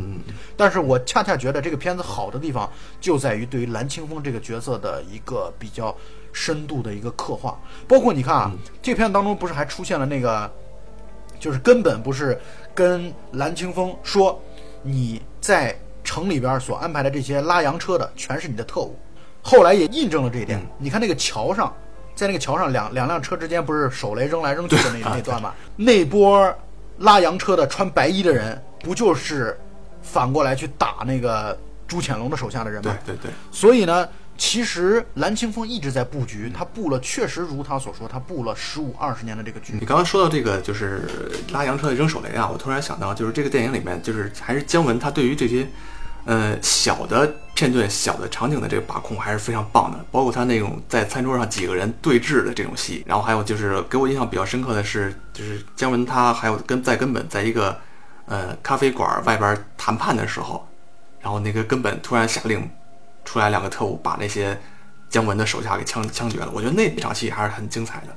[0.56, 2.70] 但是我恰恰觉得这个片子好的地方
[3.00, 5.94] 就在于对于蓝清风这个角色的一个比较
[6.32, 10.50] 深度的一个刻画，包括你看啊，这片子当中不是还出现了那个。
[11.40, 12.40] 就是根本不是
[12.72, 14.40] 跟蓝清风说，
[14.80, 18.98] 你在城里边所安排的这些拉洋车的全是你的特务。
[19.42, 20.60] 后来也印证了这一点。
[20.78, 21.74] 你看那个桥上，
[22.14, 25.54] 在那个桥上两两辆车之间不是手雷扔来扔去的那那段吗？
[25.76, 26.54] 那波
[26.98, 29.58] 拉洋车的穿白衣的人，不就是
[30.02, 32.96] 反过来去打那个朱潜龙的手下的人吗？
[33.04, 33.30] 对对对。
[33.50, 34.08] 所以呢。
[34.38, 39.74] 其实蓝清风一直在布局，他布了，确实如他所说，他布了十五二十年的这个局。
[39.78, 41.08] 你刚刚说到这个，就是
[41.52, 45.66] 拉洋车扔手雷啊，我突然想到，就是这个电影里面，就是还是姜文他对于这些，
[46.24, 50.04] 呃，小的片段、小的场景的这个把控还是非常棒的。
[50.10, 57.78] 包括他那种在餐桌上几个人对峙的这种戏，然后还有就是给我印象比较深刻的是，就是姜文他还有跟在根本在一个
[58.26, 60.66] 呃咖啡馆外边谈判的时候，
[61.20, 62.68] 然后那个根本突然下令。
[63.24, 64.58] 出来两个特务把那些
[65.08, 68.08] 姜文的手下给枪枪决了，我觉得那场戏还是很精彩的。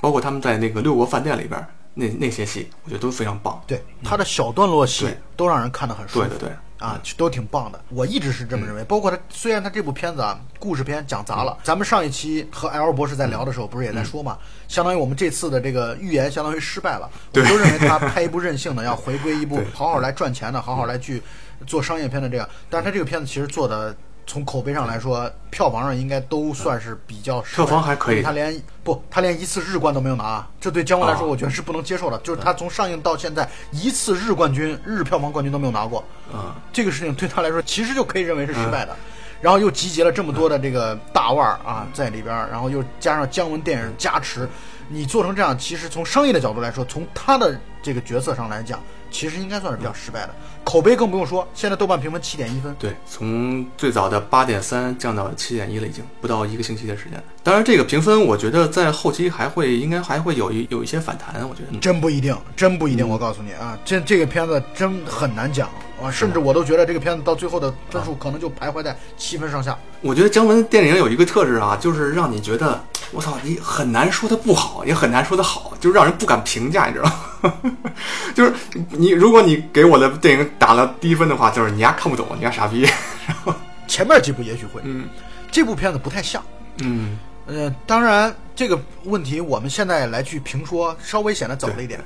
[0.00, 3.60] 包括他们在那个六国饭店里边那那些戏，我觉得都非常棒。
[3.66, 6.28] 对他的小段落戏都让人看得很舒服。
[6.28, 7.78] 对对对啊，都挺棒的。
[7.90, 8.82] 我一直是这么认为。
[8.84, 11.58] 包括他，虽然他这部片子啊，故事片讲砸了。
[11.62, 14.38] 咱们上一期和 L 博士在聊的时候，不是也在说嘛？
[14.66, 17.10] 相当于我们这次的这个预言，相当于失败了。
[17.34, 21.22] 我们都认为他拍一部任性的，要回归一部 好好来赚钱的，好好来去
[21.66, 22.48] 做商业片的这样。
[22.70, 23.94] 但是他这个片子其实做的。
[24.26, 27.40] 从口碑上来说，票房上应该都算是比较。
[27.40, 32.18] 票房还可以他连不，他连一次日冠都没有拿，这对姜文来说，我觉得是不能接受的。
[32.18, 36.04] 就是他从上映到现在，一次日冠军、日票房冠军都没有拿过。
[36.32, 38.96] 啊，这个事情对他来说，其实就可以认为是失败的。
[39.40, 44.46] 然后又集结了这么多的这个大腕儿啊在里边儿，然后又加上姜文电影加持，
[44.88, 50.34] 你做成这样，其实从商业的角度来说，从他的这个角色上来讲，其实应该算是比较失败的。
[50.62, 52.74] 口碑更不用说，现在豆瓣评分七点一分。
[52.78, 57.22] 对，从最早的八点三降到七点一了，已经不到一个星期的时间。
[57.42, 61.36] 当然，这个评分我觉得在后期还会，应该还会有一有一些反弹。
[61.48, 63.08] 我觉得真不一定，真不一定。
[63.08, 65.68] 我告诉你啊，这这个片子真很难讲
[66.00, 69.76] 啊，甚至我都觉得这个片子到最后的分数可能就徘徊在七分上下。
[70.02, 72.78] 我觉得姜文电影有一个特质啊，就是让你觉得
[73.10, 77.12] 我操，你很难说它不好，也很难说它好，就让人不敢评价，你知道吗？
[78.34, 78.52] 就是
[78.90, 82.82] 你，如果你给我的电影打了低分的话，就是你丫看不懂，你丫傻逼。
[83.26, 83.54] 然后
[83.86, 85.08] 前面几部也许会，嗯，
[85.50, 86.42] 这部片子不太像，
[86.82, 92.00] 嗯，呃，当然这个问题我们现在来去评说，稍微显得早了一点。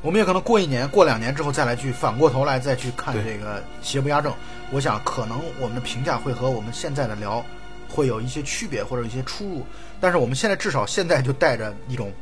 [0.00, 4.34] 我们也可能过一年、过两年之后再来去反过头来再去看这个邪不压正。
[4.72, 7.44] 我想可能我们的评价会和我们现在的聊
[7.88, 9.66] 会有一些区别或者一些出入，
[10.00, 12.12] 但是我们现在至少现在就带着一种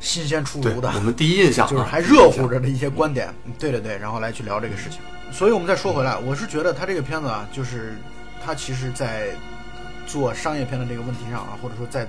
[0.00, 4.98] 新鲜出炉的，我们第一印象就是还热乎着的一些观点，对对对，然后来去聊这个事情。
[5.30, 7.96] 所以我们再说回来，我是觉得他这个片子啊，就是
[8.44, 9.28] 他其实在
[10.06, 12.08] 做商业片的这个问题上啊，或者说在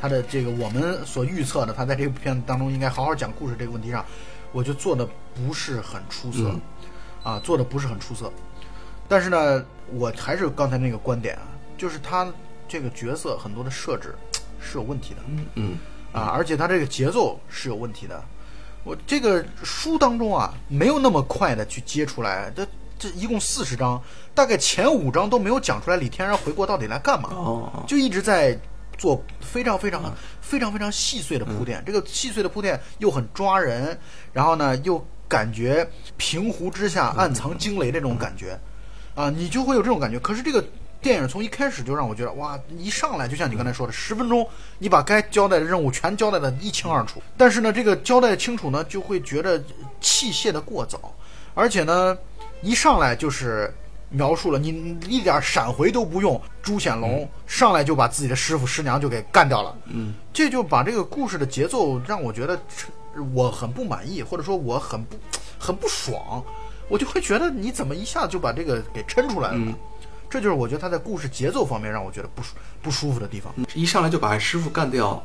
[0.00, 4.04] 他的这个我们所预测的他在这部片子当中应该好好讲故事这个问题上，
[4.52, 6.54] 我觉得做的不是很出色，
[7.22, 8.30] 啊，做的不是很出色。
[9.08, 11.48] 但是呢，我还是刚才那个观点啊，
[11.78, 12.30] 就是他
[12.68, 14.14] 这个角色很多的设置
[14.60, 15.78] 是有问题的，嗯嗯
[16.12, 18.22] 啊，而且他这个节奏是有问题的。
[18.84, 22.66] 我这个书当中啊，没有那么快的去接出来，这
[22.98, 24.02] 这一共四十章，
[24.34, 28.58] 大概前五章都没有讲出来李天然回国到底来干嘛，哦，就一直在
[28.96, 31.82] 做非常非常非常非常细碎的铺垫。
[31.84, 33.98] 这个细碎的铺垫又很抓人，
[34.32, 38.58] 然后呢又感觉平湖之下暗藏惊雷这种感觉，
[39.14, 40.18] 啊，你就会有这种感觉。
[40.18, 40.64] 可是这个。
[41.00, 44.46] 电影从一开始就让我觉得哇，一上来就像你刚才说的，十分钟
[44.78, 47.22] 你把该交代的任务全交代的一清二楚。
[47.36, 49.62] 但是呢，这个交代清楚呢，就会觉得
[50.00, 51.14] 器械的过早，
[51.54, 52.16] 而且呢，
[52.62, 53.72] 一上来就是
[54.10, 59.76] 描述了你一点闪回都不用，朱显龙上来就把自己的师傅师娘就给干掉了。
[59.86, 62.58] 嗯，这就把这个故事的节奏让我觉得
[63.32, 65.16] 我很不满意，或者说我很不
[65.58, 66.42] 很不爽，
[66.88, 69.74] 我就会觉得你怎么一下子就把这个给抻出来了呢？
[70.30, 73.52] 这就是我觉得他在故事节奏方面让我觉得不舒不舒服的地方。
[73.74, 75.24] 一上来就把师傅干掉，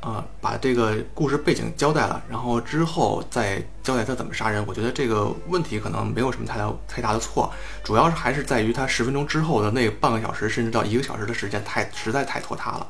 [0.00, 4.62] 啊，把这个故事背景交代了，然后之后再交代他怎么杀人。
[4.66, 7.50] 我觉得这个问题可能没有什么太大太大的错，
[7.82, 12.86] 主要是还是在于他十分钟之后的那半个小时甚至到一个小时的时间太实在太拖沓了。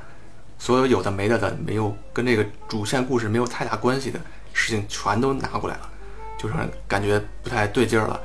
[0.58, 4.20] 所有有的没的的没有跟这个主线故事没有太大关系的
[4.52, 5.88] 事情全都拿过来了，
[6.38, 6.54] 就是
[6.88, 8.20] 感觉不太对劲儿了。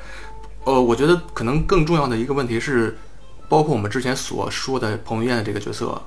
[0.63, 2.97] 呃，我觉得可能更重要的一个问题是。
[3.49, 6.01] 包括我们之前所说的彭于晏的这个角色，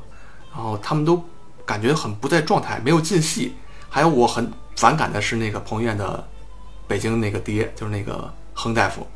[0.53, 1.25] 然后他们都
[1.65, 3.55] 感觉很不在状态，没有进戏。
[3.89, 6.29] 还有我很反感的是那个彭于晏的
[6.87, 9.07] 北京那个爹，就是那个亨大夫。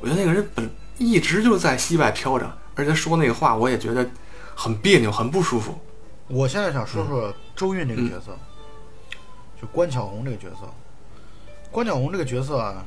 [0.00, 4.08] 我觉得那个人本一直就在戏外飘着，而且说那个话我也觉得
[4.54, 5.78] 很别扭，很不舒服。
[6.28, 8.36] 我现在想说说周韵这个角色，
[9.60, 10.66] 就关巧红这个角色。
[11.70, 12.84] 关巧红这个角色啊，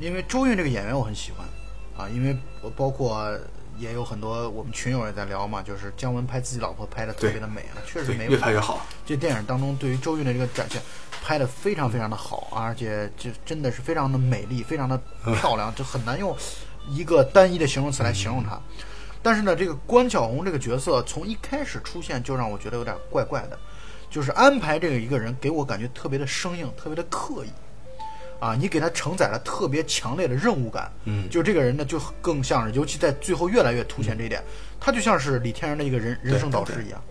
[0.00, 1.46] 因为周韵这个演员我很喜欢
[1.96, 2.36] 啊，因为
[2.74, 3.38] 包括。
[3.78, 8.84] 也有很多我们群友也在聊嘛，就是姜文拍自己老婆拍的特别的美啊，确实没越拍越好。
[9.06, 10.82] 这电影当中对于周韵的这个展现，
[11.22, 15.00] 拍的非常非常的好，而且就真的是非常的美丽，非常的
[15.36, 16.36] 漂亮，就很难用
[16.88, 18.60] 一个单一的形容词来形容她。
[19.22, 23.58] 但是呢，这个关晓红这个角色从一开始出现就让我觉得有点怪怪的，
[24.08, 27.50] 就是安排这个一个人给我感觉特别的生硬，特别的刻意。
[28.40, 34.42] 啊，你给他承载了特别强烈的任务感，嗯，就这个人呢，就更像是，尤其在最后越来越凸显这一点，
[34.78, 37.02] 他就像是李天然的一个人人生导师一样，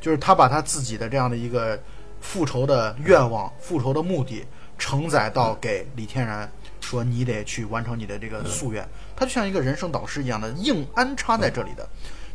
[0.00, 1.78] 就是他把他自己的这样的一个
[2.20, 4.44] 复仇的愿望、复仇的目的
[4.78, 6.50] 承载到给李天然，
[6.80, 11.88] 说你得去完成你的这个夙愿，他就像一个人生导师一样的硬安插在这里的，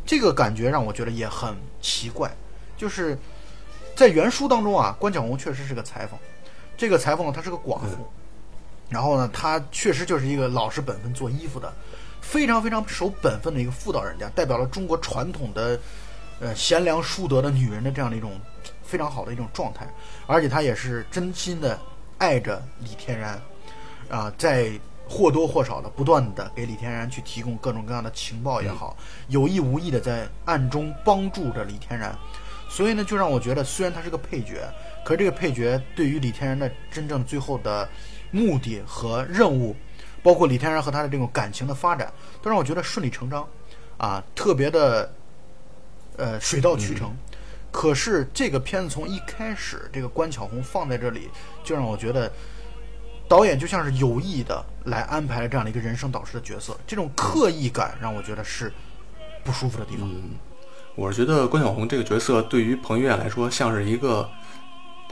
[0.06, 2.30] 这个感觉让我觉得也很奇怪，
[2.76, 3.18] 就是。
[3.96, 6.18] 在原书当中啊，关巧红确实是个裁缝，
[6.74, 8.08] 这个裁缝呢，她是个寡妇，
[8.90, 11.72] 然后呢，他确实就是一个老实本分做衣服的，
[12.20, 15.78] 非常非常守本分的一个妇道人家，代表了中国传统的
[16.40, 18.32] 呃贤良淑德的女人的这样的一种
[18.82, 19.86] 非常好的一种状态，
[20.26, 21.78] 而且她也是真心的
[22.18, 23.40] 爱着李天然，
[24.08, 24.72] 啊，在
[25.08, 28.96] 或多或少的不断的给李天然去提供各种各样的情报也好，
[29.28, 32.12] 有意无意的在暗中帮助着李天然，
[32.68, 34.68] 所以呢，就让我觉得虽然他是个配角，
[35.04, 37.88] 可是这个配角对于李天然的真正最后的
[38.30, 39.74] 目的和任务，
[40.22, 42.12] 包括李天然和他的这种感情的发展，
[42.42, 43.46] 都让我觉得顺理成章，
[43.96, 45.12] 啊，特别的
[46.16, 47.14] 呃水到渠成。
[47.72, 51.30] 可是这个片子从一开始，这个关巧红放在这里，
[51.62, 52.30] 就让我觉得
[53.28, 58.72] 导演就像是有意的来安排了这样的一个人生导师的角色，这种刻意感让我觉得是
[59.44, 60.10] 不舒服的地方。
[60.96, 64.28] 我是觉得关晓红这个角色对于彭于晏来说，像是一个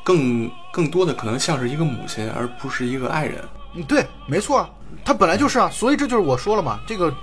[0.08, 3.44] 更更多的可能像是一个母亲，而不是一个爱人。
[3.74, 4.70] 嗯，对，没错啊，
[5.04, 7.14] 他本来就是啊，所以这就是我说了嘛，这个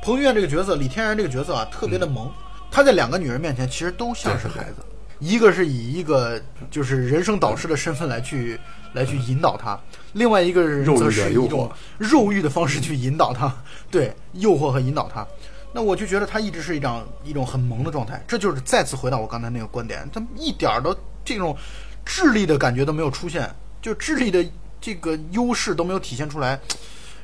[0.00, 2.30] 彭于晏这个角色，李天然这个角色啊，特别的萌。
[2.70, 4.76] 他在两个女人面前其实都像是孩子，
[5.18, 8.56] 一个是以一个就是人生导师的身份来去
[8.92, 9.76] 来去引导他，
[10.12, 13.52] 另外一个人则是一种肉欲的方式去引导他，
[13.90, 15.26] 对，诱惑和引导他。
[15.72, 21.56] 那我就觉得他一直是一张一种很萌的状态，这就是再次回到我刚才那个观点，他一点儿都这种
[22.04, 23.48] 智力的感觉都没有出现，
[23.80, 24.44] 就智力的
[24.80, 26.58] 这个优势都没有体现出来，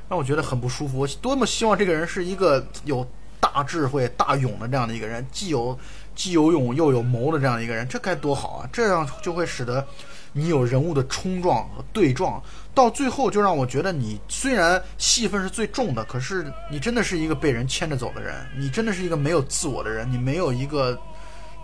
[0.08, 0.98] 让我觉得很不舒服。
[0.98, 3.06] 我多么希望这个人是一个有
[3.40, 5.78] 大智慧、大勇的这样的一个人，既有
[6.14, 8.68] 既有勇又有谋的这样的一个人，这该多好啊！
[8.72, 9.86] 这样就会使得
[10.32, 12.42] 你有人物的冲撞和对撞，
[12.74, 20.98] 到最后就让我觉得你虽然戏份是最重的，可是你真的是一个被人牵着走的人，你真的是一个没有自我的人，你没有一个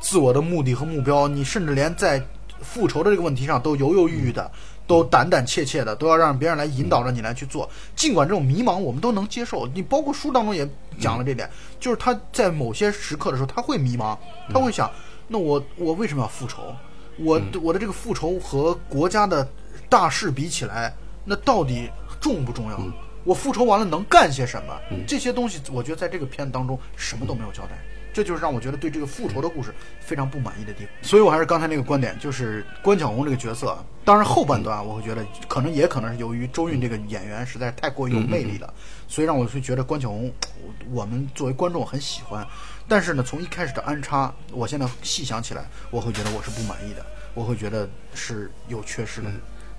[0.01, 2.25] 自我的目的和目标，你甚至连在
[2.65, 4.51] 复仇的这个问题上都犹犹豫豫的，
[4.87, 7.69] 都胆胆怯怯的，都要让别人来引导着你来去做。
[7.95, 11.49] 尽管这种迷茫我们都能接受，你包括书当中也讲了这点，
[11.79, 14.17] 就是他在某些时刻的时候他会迷茫，
[14.53, 14.91] 他会想，
[15.29, 16.75] 那我我为什么要复仇？
[17.19, 19.47] 我我的这个复仇和国家的
[19.89, 20.93] 大事比起来，
[21.25, 21.89] 那到底
[22.21, 22.81] 重不重要？
[23.23, 24.75] 我复仇完了能干些什么？
[25.07, 27.71] 这些东西，我觉得在这个片子当中什么都没有交代。
[28.15, 30.89] 这就是让我觉得对这个复仇的故事非常不满意的地方。
[31.03, 38.73] 所以我还是刚才那个观点，就是关晓红这个角色，当然后半段我会觉得可能也可能是由于周韵这个演员实在是太过于有魅力了，
[39.09, 42.47] 所以让我会觉得关晓红，我我们作为观众很喜欢。
[42.87, 49.29] 但是呢，从一开始的安插，我现在细想起来，我会觉得我是不满意的，我会觉得是有缺失的。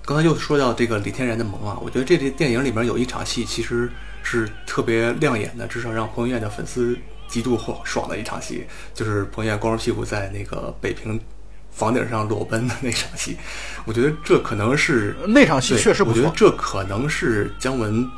[0.04, 3.90] 刚才又说到这个李天然的萌啊，我觉得这个电影里面有一场戏其实
[4.22, 6.96] 是特别亮眼的，至少让彭于晏的粉丝
[7.28, 11.20] 极度爽爽的一场戏，就是彭于晏光着屁股在那个北平
[11.70, 13.36] 房顶上裸奔的那场戏。
[13.84, 18.08] 我觉得这可能是那场戏确实不错，我觉得这可能是姜文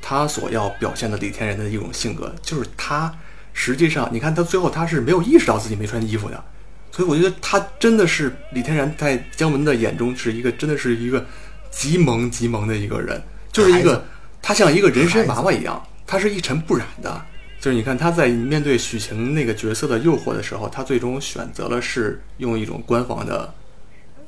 [0.00, 3.12] 他所要表现的李天然的一种性格，就是他
[3.52, 6.42] 实际上，你看他最后他是没有意识到自己没穿衣服的，
[6.90, 11.24] 所以我觉得他真的是李天然在姜文的眼中是一个真的是一个
[11.70, 14.02] 极萌极萌的一个人，就是一个
[14.40, 17.26] 他像一个人参娃娃一样，他是一尘不染的。
[17.60, 23.52] 就是你看他在面对许晴那个角色的诱惑的时候，他最终选择了是用一种官方的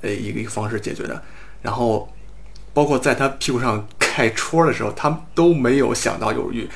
[0.02, 1.20] 呃一个一个方式解决的，
[1.62, 2.12] 然后
[2.74, 6.68] 包括在他屁股上盖戳的时候，他都没有想到有欲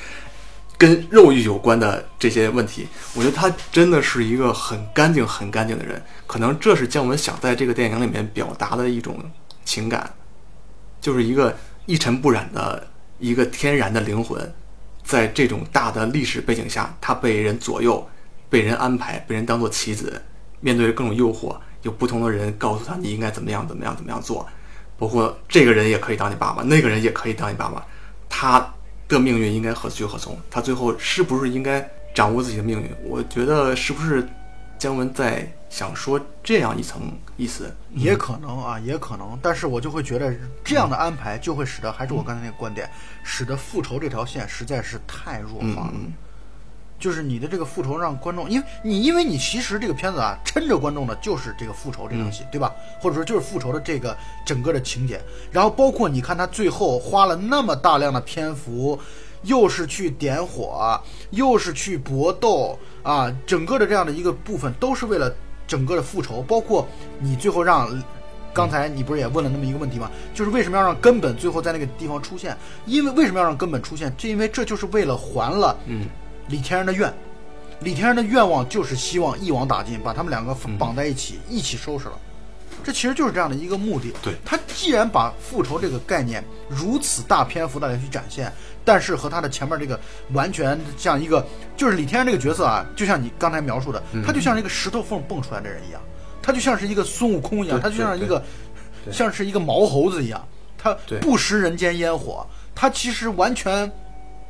[0.79, 2.87] 跟肉欲有关的这些问题。
[3.13, 9.19] 我觉得他真的是一个很干净、很干净的人，可能这是姜文想在这个电影里面表达的一种
[9.63, 10.11] 情感，
[10.99, 12.87] 就是一个一尘不染的
[13.19, 14.53] 一个天然的灵魂，
[15.07, 18.05] 在这种大的历史背景下，他被人左右、
[18.49, 20.21] 被人安排、被人当做棋子，
[20.59, 24.45] 面对各种诱惑，有不同的人告诉他你应该怎么样、怎么样、怎么样做，
[24.97, 27.87] 包括这个人也可以当你爸爸，那个人也可以当你爸爸，
[28.27, 28.59] 他
[29.07, 30.37] 的命运应该何去何从？
[30.51, 32.89] 他最后是不是应该掌握自己的命运？
[33.05, 34.27] 我觉得是不是
[34.77, 37.75] 姜文在想说这样一层意思？
[37.93, 42.89] 也可能啊，也可能，但是我就会觉得这样的安排就会使得，还是我刚才那个观点，
[43.23, 45.91] 使得复仇这条线实在是太弱化了。
[45.93, 46.13] 嗯
[46.99, 52.73] 就是你的这个复仇让观众，因为你因为你其实这个片子啊，抻着观众的就是这个复仇这场戏，对吧？
[52.99, 58.99] 或者说就是复仇的这个整个的情节，然后包括你看他最后花了那么大量的篇幅，
[59.43, 60.99] 又是去点火，
[61.29, 65.31] 又是去搏斗啊，整个的这样的一个部分都是为了
[65.67, 66.87] 整个的复仇，包括
[67.19, 68.01] 你最后让。
[68.53, 70.09] 刚才你不是也问了那么一个问题吗？
[70.33, 72.57] 就是为什么要让根本最后在那个地方出现？
[72.87, 74.11] 因为为什么要让根本出现？
[74.17, 76.07] 就因为这就是为了还了嗯
[76.47, 77.13] 李天然的愿，
[77.81, 82.17] 李天然的愿望就是希望一网打尽，把他们两个绑在一起，一起收拾了。
[82.87, 84.13] 这其实就是这样的一个目的。
[84.23, 88.49] 对他既然把复仇这个概念如此大篇幅的来去展现，
[88.85, 89.99] 但是和他的前面这个
[90.31, 96.01] 完全像一个，就是李天然这个角色啊，就像你刚才描述的，嗯他就像是一个石头缝蹦出来的人一样，
[96.41, 98.41] 他就像是一个孙悟空一样，他就像是一个
[99.11, 103.91] 像是一个毛猴子一样，他不食人间烟火，他其实完全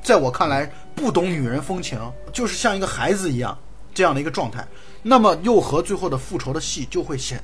[0.03, 1.99] 在我看来不懂女人风情，
[2.31, 3.57] 就是像一个孩子一样
[3.95, 4.63] 这样的一个状态。
[5.01, 7.41] 那么又和最后的复仇的戏就会显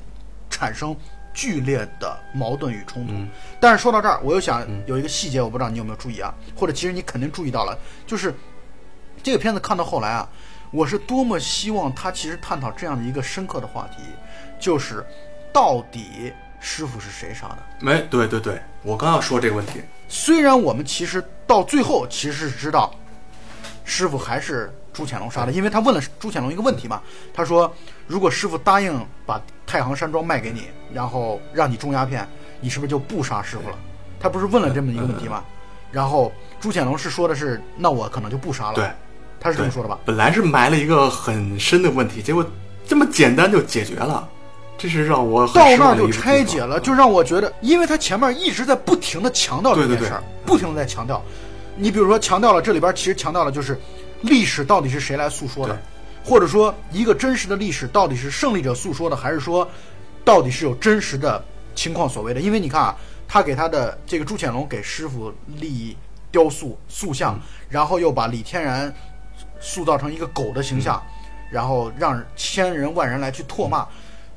[0.54, 0.95] 产生
[1.34, 3.14] 剧烈的矛盾与冲突。
[3.60, 6.32] 但是说到这儿，我又想有一个细节，我不知道你有没有注意啊？
[6.56, 7.76] 或者其实你肯定注意到了，
[8.06, 8.34] 就是
[9.24, 10.30] 这个片子看到后来啊，
[10.70, 14.04] 我是多么希望他其实探讨这样的一个深刻的话题，
[14.60, 15.04] 就是
[15.51, 17.58] 到底师傅是谁杀的？
[17.80, 19.82] 没，对对对，我刚要说这个问题。
[20.08, 22.93] 虽然我们其实到最后其实是知道，
[23.84, 27.01] 师傅还是朱潜龙杀的，因为他问了朱潜龙一个问题嘛，
[27.33, 27.73] 他说
[28.05, 28.93] 如果师傅答应
[29.25, 32.27] 把太行山庄卖给你，然后让你种鸦片，
[32.61, 33.75] 你是不是就不杀师傅了？
[34.19, 35.43] 他不是问了这么一个问题吗？
[35.91, 36.31] 然后
[36.61, 38.73] 朱潜龙是说的是，那我可能就不杀了。
[38.75, 38.89] 对，
[39.39, 39.97] 他是这么说的吧？
[40.05, 42.45] 本来是埋了一个很深的问题，结果
[42.87, 44.27] 这么简单就解决了，
[44.77, 51.21] 这是让我很到那儿就拆解了，就让我觉得，因为他前面一直在不停的强调这件事儿，不停的在强调。
[51.75, 53.79] 你比如说，强调了这里边其实强调了就是
[54.24, 55.82] 历史到底是谁来诉说的，
[56.26, 59.67] 或者说一个真实的历史到底是胜利者诉说的，还是说
[60.26, 61.43] 到底是有真实的
[61.76, 62.41] 情况所谓的？
[62.41, 62.95] 因为你看啊，
[63.28, 65.95] 他给他的这个朱潜龙给师傅立
[66.32, 68.93] 雕塑塑像，然后又把李天然
[69.59, 71.01] 塑造成一个狗的形象，
[71.51, 73.88] 然后让千人万人来去唾骂，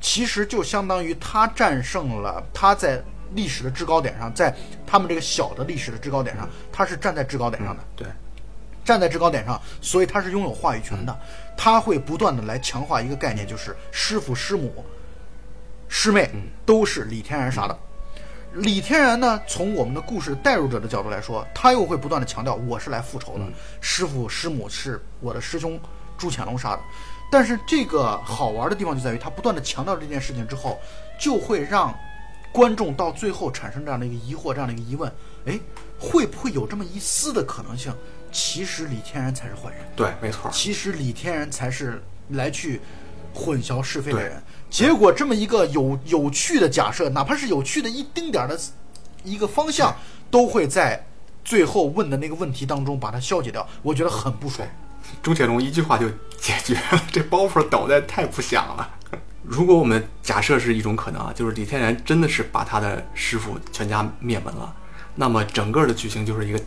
[0.01, 3.03] 其实就相当于他战胜了他在
[3.35, 4.55] 历史的制高点上，在
[4.87, 8.07] 他们这个小的历史的制高点上，他是站在制高点上的，对，
[8.87, 11.19] 站在制高点上，所以他是拥有话语权的，
[11.57, 14.85] 他会不断的来强化一个概念，就是师傅、师母、
[15.89, 16.31] 师妹
[16.65, 17.77] 都是李天然杀的。
[18.55, 23.45] 李天然呢，从我们的故事代入者的角度来说，他又会不断的强调我是来复仇的，
[23.81, 25.79] 师傅师母是我的师兄
[26.17, 26.81] 朱潜龙杀的。
[27.31, 30.79] 但是这个好玩的地方就在于，他不断的强调这件事情之后，
[31.19, 31.93] 就会让
[32.53, 35.13] 观众到最后产生这样的一个疑惑，这样的一个疑问：
[35.45, 35.59] 哎，
[35.99, 37.93] 会不会有这么一丝的可能性？
[38.37, 42.83] 其实李天然才是坏人，对，没错，其实李天然才是来去
[43.33, 44.43] 混淆是非的人。
[44.69, 48.61] 结果这么一个有有趣的假设，哪怕是有趣的一丁点儿的
[49.25, 49.97] 一个方向，
[50.31, 51.07] 都会在
[51.47, 53.67] 最后问的那个问题当中把它消解掉。
[53.81, 54.69] 我觉得很不爽。
[55.23, 56.07] 钟铁龙一句话就
[56.39, 58.87] 解决了， 这包袱抖得太不响了。
[59.43, 64.75] 如果我们假设是一种可能啊，就是李天然真的是把他的师傅全家灭门了，
[65.15, 66.61] 那么整个的剧情就是一个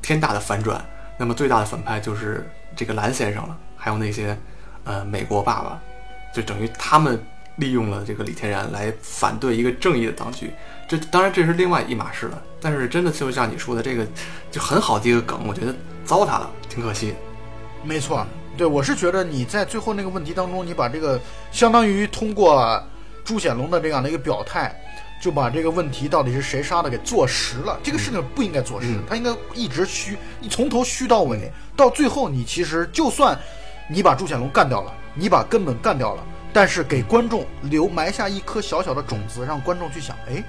[0.00, 0.84] 天大的反转。
[1.16, 4.36] 那么最大的反派就是这个蓝先生了，还有那些
[4.84, 5.80] 呃美国爸爸，
[6.34, 7.22] 就等于他们
[7.56, 10.50] 利用了这个李天然来反对一个正义的当局。
[10.88, 14.06] 这当然这是另外一码事了，但是真的就像你说的这个
[14.50, 17.14] 就很好的一个梗，我觉得糟蹋了，挺可惜。
[17.82, 22.82] 没错，对我是觉得你在最后那个问题当中，你把这个相当于通过
[23.24, 24.74] 朱显龙的这样的一个表态，
[25.22, 27.78] 就把这个问题到底是谁杀的给坐实了。
[27.80, 33.38] 这个事情不应该坐实，嗯他应该一直虚，你从头虚到尾，到最后你其实就算
[33.88, 36.26] 你把朱显龙干掉了，你把根本干掉了。
[36.54, 40.42] 但是给观众留埋下一颗小小的种子，让观众去想，哎，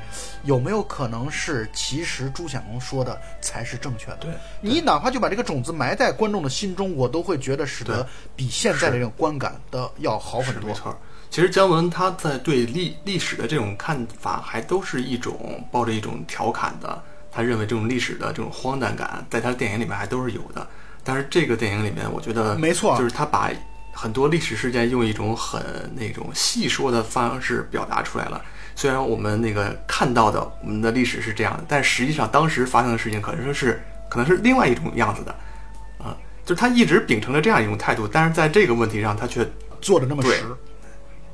[0.43, 4.17] 有没有可能是其实朱显龙说的才是正确的？
[4.21, 8.05] 对你哪怕就把这个种子埋在观众的心中，我都会觉得使得
[8.36, 10.74] 比现在的这种观感的要好很多没。
[10.74, 10.97] 错儿。
[11.34, 17.01] 其实姜文他在对历历史的这种看法，还都是一种抱着一种调侃的。
[17.31, 20.67] 他认为这种历史的这种荒诞感，在他的电影里面还都是有的。
[21.03, 23.49] 但是这个电影里面，我觉得没错就是他把
[23.95, 28.39] 很多历史事件用一种很那种细说的方式表达出来了。
[28.75, 35.31] 虽然我们那个看到的我们的历史是这样的，但实际上当时发生的事情可能说是可能是另外一种样子的，
[35.97, 36.15] 啊，
[36.45, 39.43] 就是他一直秉承着这样一种态度，但是在这个问题上他却
[39.81, 40.43] 做的那么对实，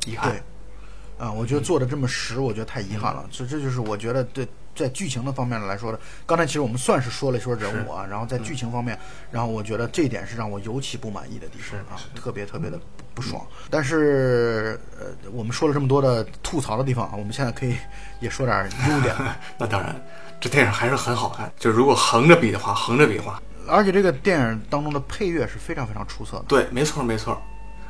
[0.10, 3.26] 遗憾对，啊，我觉得做的这么实，我觉得太遗憾了。
[3.30, 6.00] 所以这就是我觉得对在剧情的方面来说的。
[6.26, 8.98] 刚才其实我们算是说了一说人物啊，然后在剧情方面，
[9.30, 12.78] 然后我觉得这一点是让我尤其不满意的地方啊，特别特别的
[13.14, 13.46] 不不爽。
[13.70, 17.76] 但是呃，我们说了这么多的吐槽的地方啊，我们现在可以
[18.22, 19.14] 也说点优点。
[19.60, 19.94] 那当然，
[20.40, 21.52] 这电影还是很好看。
[21.60, 26.46] 就如果横着比的话，横着比的话，而且这个电影当中的配乐是非常非常出色的。
[26.48, 27.42] 对，没错没错。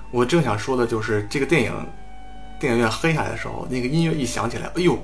[0.09, 1.87] 我正想说的就是这个电影，
[2.59, 4.99] 电影院黑下来的时候，那个音乐一响起来，哎呦，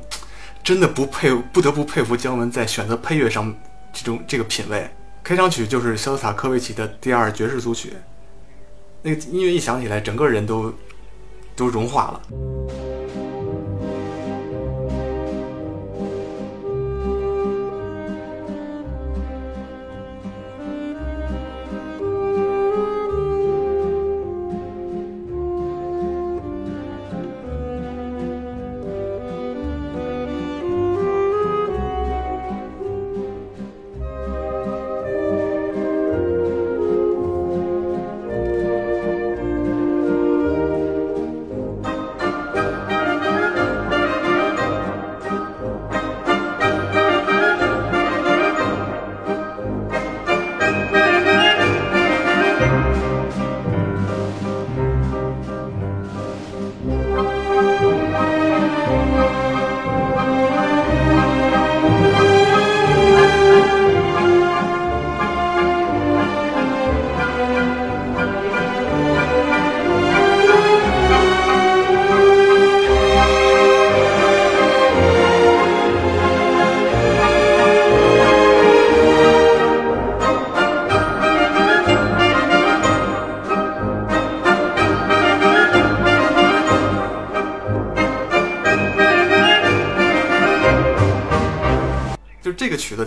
[0.63, 3.55] 真的不佩不得不佩服姜文在选择配乐上
[3.93, 4.89] 这种这个品味。
[5.23, 7.93] 开场曲就是肖斯塔科维奇的第二爵士组曲，
[9.01, 10.73] 那个音乐一响起来，整个人都
[11.55, 12.21] 都融化了。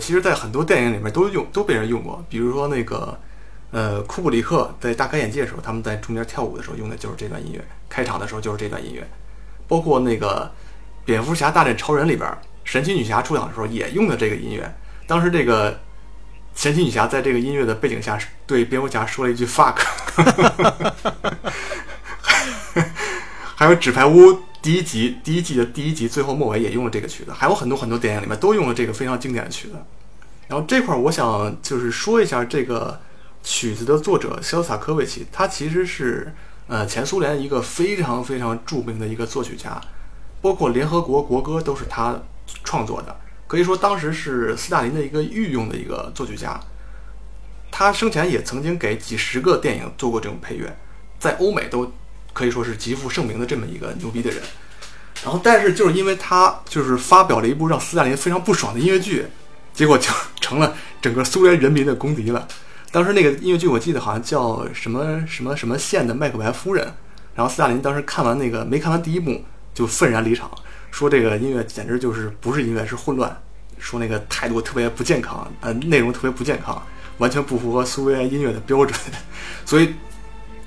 [0.09, 3.15] 其实在很多电影里面都用都被人用过，比如说那个
[3.69, 9.07] 呃库布里克在大开眼界的时候，他们在中间跳舞的时候用的就是这段音乐，开场的时候就是这段音乐，
[9.67, 10.51] 包括那个
[11.05, 12.27] 蝙蝠侠大战超人里边，
[12.63, 14.67] 神奇女侠出场的时候也用的这个音乐。
[15.05, 15.79] 当时这个
[16.55, 19.75] 神奇女侠在这个音乐的背景下对蝙蝠侠说了一句 fuck，
[23.55, 24.39] 还有纸牌屋。
[24.59, 29.75] 第一集第一季的第一集最后末尾也用了这个曲子，还有很多很多电影里面都用了这个非常经典的曲子。
[30.49, 32.99] 然后这块儿我想就是说一下这个
[33.41, 36.33] 曲子的作者肖斯塔科维奇，他其实是
[36.67, 39.79] 呃前苏联一个非常非常著名的一个作曲家，
[40.41, 42.19] 包括联合国国歌都是他
[42.65, 43.15] 创作的，
[43.47, 46.59] 可以说当时是斯大林的一个御用的一个作曲家。
[47.71, 50.77] 他生前也曾经给几十个电影做过这种配乐，
[51.17, 51.89] 在欧美都。
[52.31, 54.39] 可以说是极负盛名的这么一个牛逼的人，
[55.23, 59.25] 然后但是就是因为他就是发表了一部让斯大林非常不爽的音乐剧，
[59.73, 60.09] 结果就
[60.39, 62.47] 成了整个苏联人民的公敌了。
[62.91, 66.93] 当时那个音乐剧我记得好像叫什么什么什么县的麦克白夫人，
[67.35, 69.43] 然后斯大林当时看完那个没看完第一幕
[69.73, 70.51] 就愤然离场，
[70.91, 73.35] 说这个音乐简直就是不是音乐是混乱，
[73.77, 76.81] 说那个态度特别不健康，呃内容特别不健康，
[77.17, 78.99] 完全不符合苏维埃音乐的标准，
[79.65, 79.93] 所以。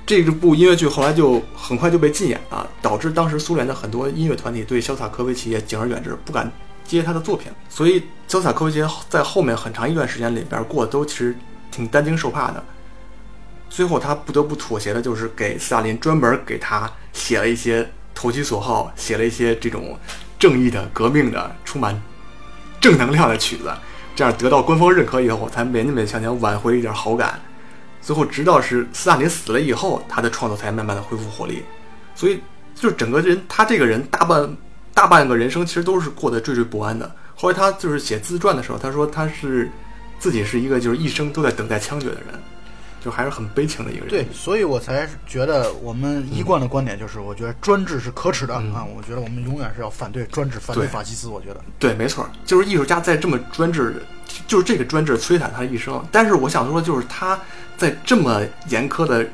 [0.05, 6.51] 这部音乐剧后来就很快就被禁演了，导致当时苏联的很多音乐团体对肖斯塔科维奇也敬而远之，不敢
[6.93, 7.51] 接他的作品。
[7.69, 11.37] 所以肖斯塔科维奇在后面很长一段时间里边过得都其实
[11.71, 12.63] 挺担惊受怕的。
[13.69, 19.99] 最后他不得不妥协的就是给斯大林专门给他写了一些投其所好，写了一些这种
[20.39, 22.01] 正义的、革命的、充满
[22.81, 23.73] 正能量的曲子，
[24.15, 27.41] 这样得到官方认可以后，才勉勉强强挽回一点好感。
[28.03, 31.63] 最后，直到是斯大林死了以后，他的创作才慢慢的恢复活力。
[32.15, 32.41] 所以，
[32.75, 34.57] 就是整个人，他这个人大半
[34.95, 37.11] 大半个人生其实都是过得惴惴不安的。
[37.35, 39.71] 后来他就是写自传的时候，他说他是
[40.19, 42.27] 自己是一个就是一生都在等待枪决的人，
[43.01, 44.09] 就还是很悲情的一个人。
[44.09, 48.87] 对，所以我才觉得我们一贯的观点就是，我觉得专制是可耻的啊！
[48.97, 51.29] 我觉得我们永远是要反对专制，反对法西斯。
[51.29, 54.03] 我觉得对，没错，就是艺术家在这么专制，
[54.47, 56.05] 就是这个专制摧残他一生。
[56.13, 57.39] 但是我想说，就是他。
[57.75, 59.27] 在这么严苛的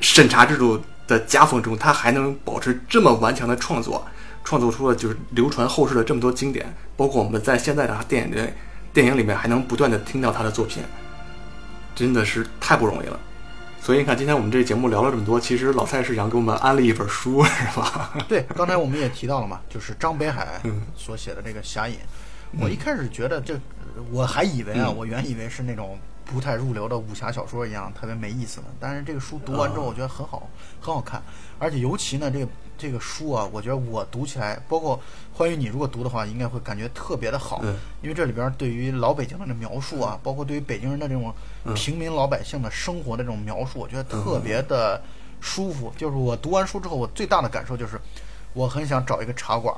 [0.00, 4.04] 审查制度的夹缝中，他还能保持这么顽强的创作，
[4.48, 8.48] 创作出了就是流传后世的这么多经典，包括我们在现在的电影里，
[8.94, 10.82] 电影里面还能不断的听到他的作品，
[11.94, 13.20] 真的是太不容易了。
[13.78, 18.18] 所以你看，今天我们这节目聊了这么多，其实老蔡是想给我们安利一本书，是吧？
[18.26, 20.58] 对，刚才我们也提到了嘛， 就是张北海
[20.96, 21.96] 所写的这个《侠隐》，
[22.58, 23.54] 我一开始觉得这，
[24.10, 25.98] 我还以为啊，我原以为是那种。
[26.30, 28.66] 不太入流的武侠小说一样，特别没意思的。
[28.78, 30.46] 但是这个书读完之后，我觉得很好，
[30.78, 31.22] 很好看。
[31.58, 35.00] 而且尤其呢，这个这个书啊，我觉得我读起来，包括
[35.32, 37.62] 欢迎你如果读的话，应该会感觉特别的好。
[38.02, 41.34] 因为这里边对于老北京的这描述啊，包括对于北京人的这种
[41.74, 45.00] 平民老百姓的生活的这种描述，我觉得特别的
[45.40, 45.90] 舒服。
[45.96, 47.98] 就是我读完书之后，我最大的感受就是，
[48.52, 49.74] 我很想找一个茶馆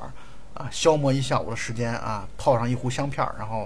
[0.53, 3.65] 啊，消磨一下午的时间啊，泡上一壶香片儿，然后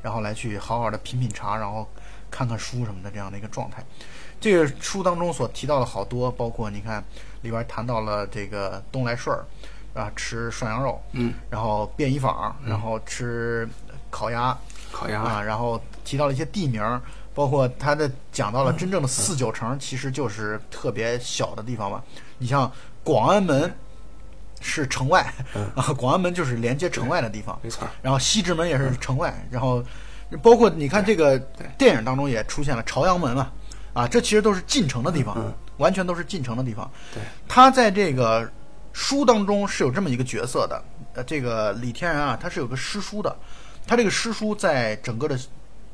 [0.00, 1.86] 然后来去好好的品品茶，然后。
[2.34, 3.80] 看看书什么的这样的一个状态，
[4.40, 7.02] 这个书当中所提到的好多，包括你看
[7.42, 9.46] 里边谈到了这个东来顺儿
[9.94, 13.68] 啊，吃涮羊肉，嗯，然后便衣坊，然后吃
[14.10, 14.58] 烤鸭，
[14.90, 16.82] 烤鸭啊，然后提到了一些地名，
[17.36, 22.02] 包括他的讲到了真正的四九城，其实就是特别小的地方吧。
[22.38, 22.68] 你像
[23.04, 23.72] 广安门
[24.60, 25.32] 是城外
[25.76, 27.86] 啊，广安门就是连接城外的地方，没错。
[28.02, 29.80] 然后西直门也是城外，然后。
[30.42, 31.38] 包括你看这个
[31.78, 33.52] 电影当中也出现了朝阳门嘛，
[33.92, 36.90] 啊，这其实都是进城的地方，完全都是进城的地方。
[37.12, 38.50] 对，他在这个
[38.92, 40.82] 书当中是有这么一个角色的，
[41.14, 43.36] 呃，这个李天然啊，他是有个师叔的，
[43.86, 45.38] 他这个师叔在整个的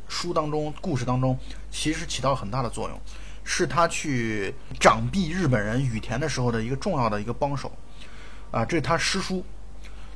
[0.09, 1.38] 书当中、故事当中，
[1.70, 3.01] 其实起到了很大的作用，
[3.45, 7.70] 是他去掌臂日本人羽田的时候的一个重要的一个帮手，
[8.51, 9.45] 啊，这是他师叔。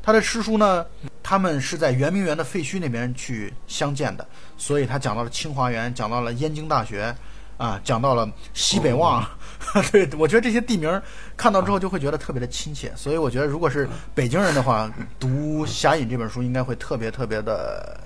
[0.05, 0.85] 他的师叔呢，
[1.23, 4.29] 他们是在圆明园的废墟那边去相见的，
[4.59, 7.17] 所以他讲到了清华园，讲到了燕京大学，
[7.57, 9.27] 啊，讲到了西北望。
[9.91, 11.03] 对，我觉得这些地名
[11.39, 17.99] 看到之后就会觉得特别的亲切，所以我觉得如果是北京人的话，读《侠隐》这本书应该会特别特别的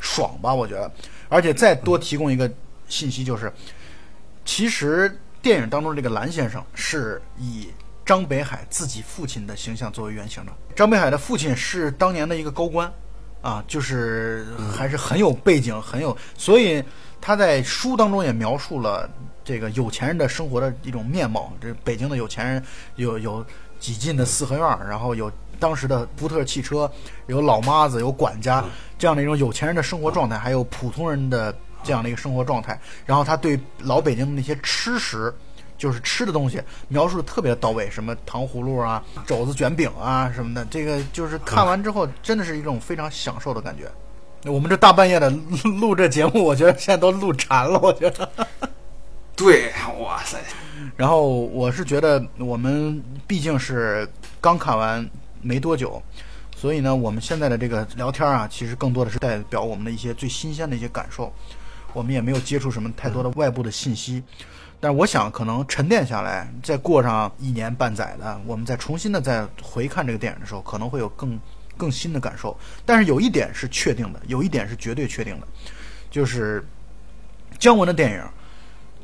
[0.00, 0.52] 爽吧？
[0.52, 0.90] 我觉得，
[1.28, 2.50] 而且再多提供一个
[2.88, 3.52] 信息就是，
[4.44, 7.68] 其实电影当中这个蓝先生是以。
[8.04, 10.52] 张北海自己父亲的形象作为原型的。
[10.74, 12.92] 张北海的父亲是当年的一个高官，
[13.40, 14.46] 啊，就是
[14.76, 16.82] 还是很有背景，很有，所以
[17.20, 19.08] 他在书当中也描述了
[19.44, 21.52] 这个有钱人的生活的一种面貌。
[21.60, 22.62] 这北京的有钱人
[22.96, 23.44] 有有
[23.78, 26.90] 几进的四合院，然后有当时的福特汽车，
[27.26, 28.64] 有老妈子，有管家
[28.98, 32.80] 这样的一种有钱人的生活状态，还有普通人的这样的一个生活状态。
[33.04, 35.32] 然后他对老北京的那些吃食，
[35.82, 43.90] 就是吃的东西描述的特别的到位，什么糖葫芦啊、肘子卷饼啊什么的，这个就是看完之后真的是一种非常享受的感觉。
[44.48, 45.28] 我们这大半夜的
[45.80, 48.30] 录这节目，我觉得现在都录馋了，我觉得。
[49.34, 50.38] 对，哇塞！
[50.94, 54.08] 然后我是觉得我们毕竟是
[54.40, 55.04] 刚看完
[55.40, 56.00] 没多久，
[56.54, 61.32] 所以呢，我们现在的这个聊天啊，其实更多的是代表我们的一些最新鲜的一些感受。
[61.92, 64.22] 我们也没有接触什么太多的外部的信息，
[64.82, 71.38] 但是我想可能沉淀下来，再过上一年半载的，我们再重新的再回看这个电影的时候，可能会有更
[71.76, 72.58] 更新的感受。
[72.84, 75.46] 但是有一点是确定的，有一点是绝对确定的，
[76.10, 76.66] 就是
[77.60, 78.24] 姜文的电影。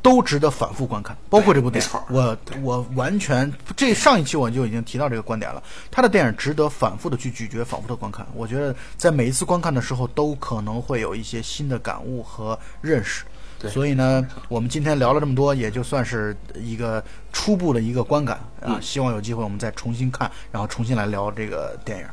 [0.00, 1.90] 都值得反复观看，包括这部电影。
[2.08, 5.60] 我我完全这上一期我就已经提到这个观点了。
[5.90, 8.24] 他的电影值得反复的去咀嚼，反复的观看。
[8.32, 13.24] 我觉得在每一次观看的时候，都可能会有一些新的感悟和认识。
[13.66, 17.02] 所以呢，我们今天聊了这么多，也就算是一个
[17.32, 18.78] 初步的一个观感啊。
[18.80, 22.06] 希望有机会我们再重新看，然后重新来聊这个电影。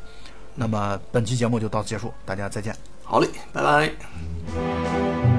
[0.56, 2.76] 那么本期节目就到此结束，大家再见。
[3.04, 5.35] 好嘞，拜拜。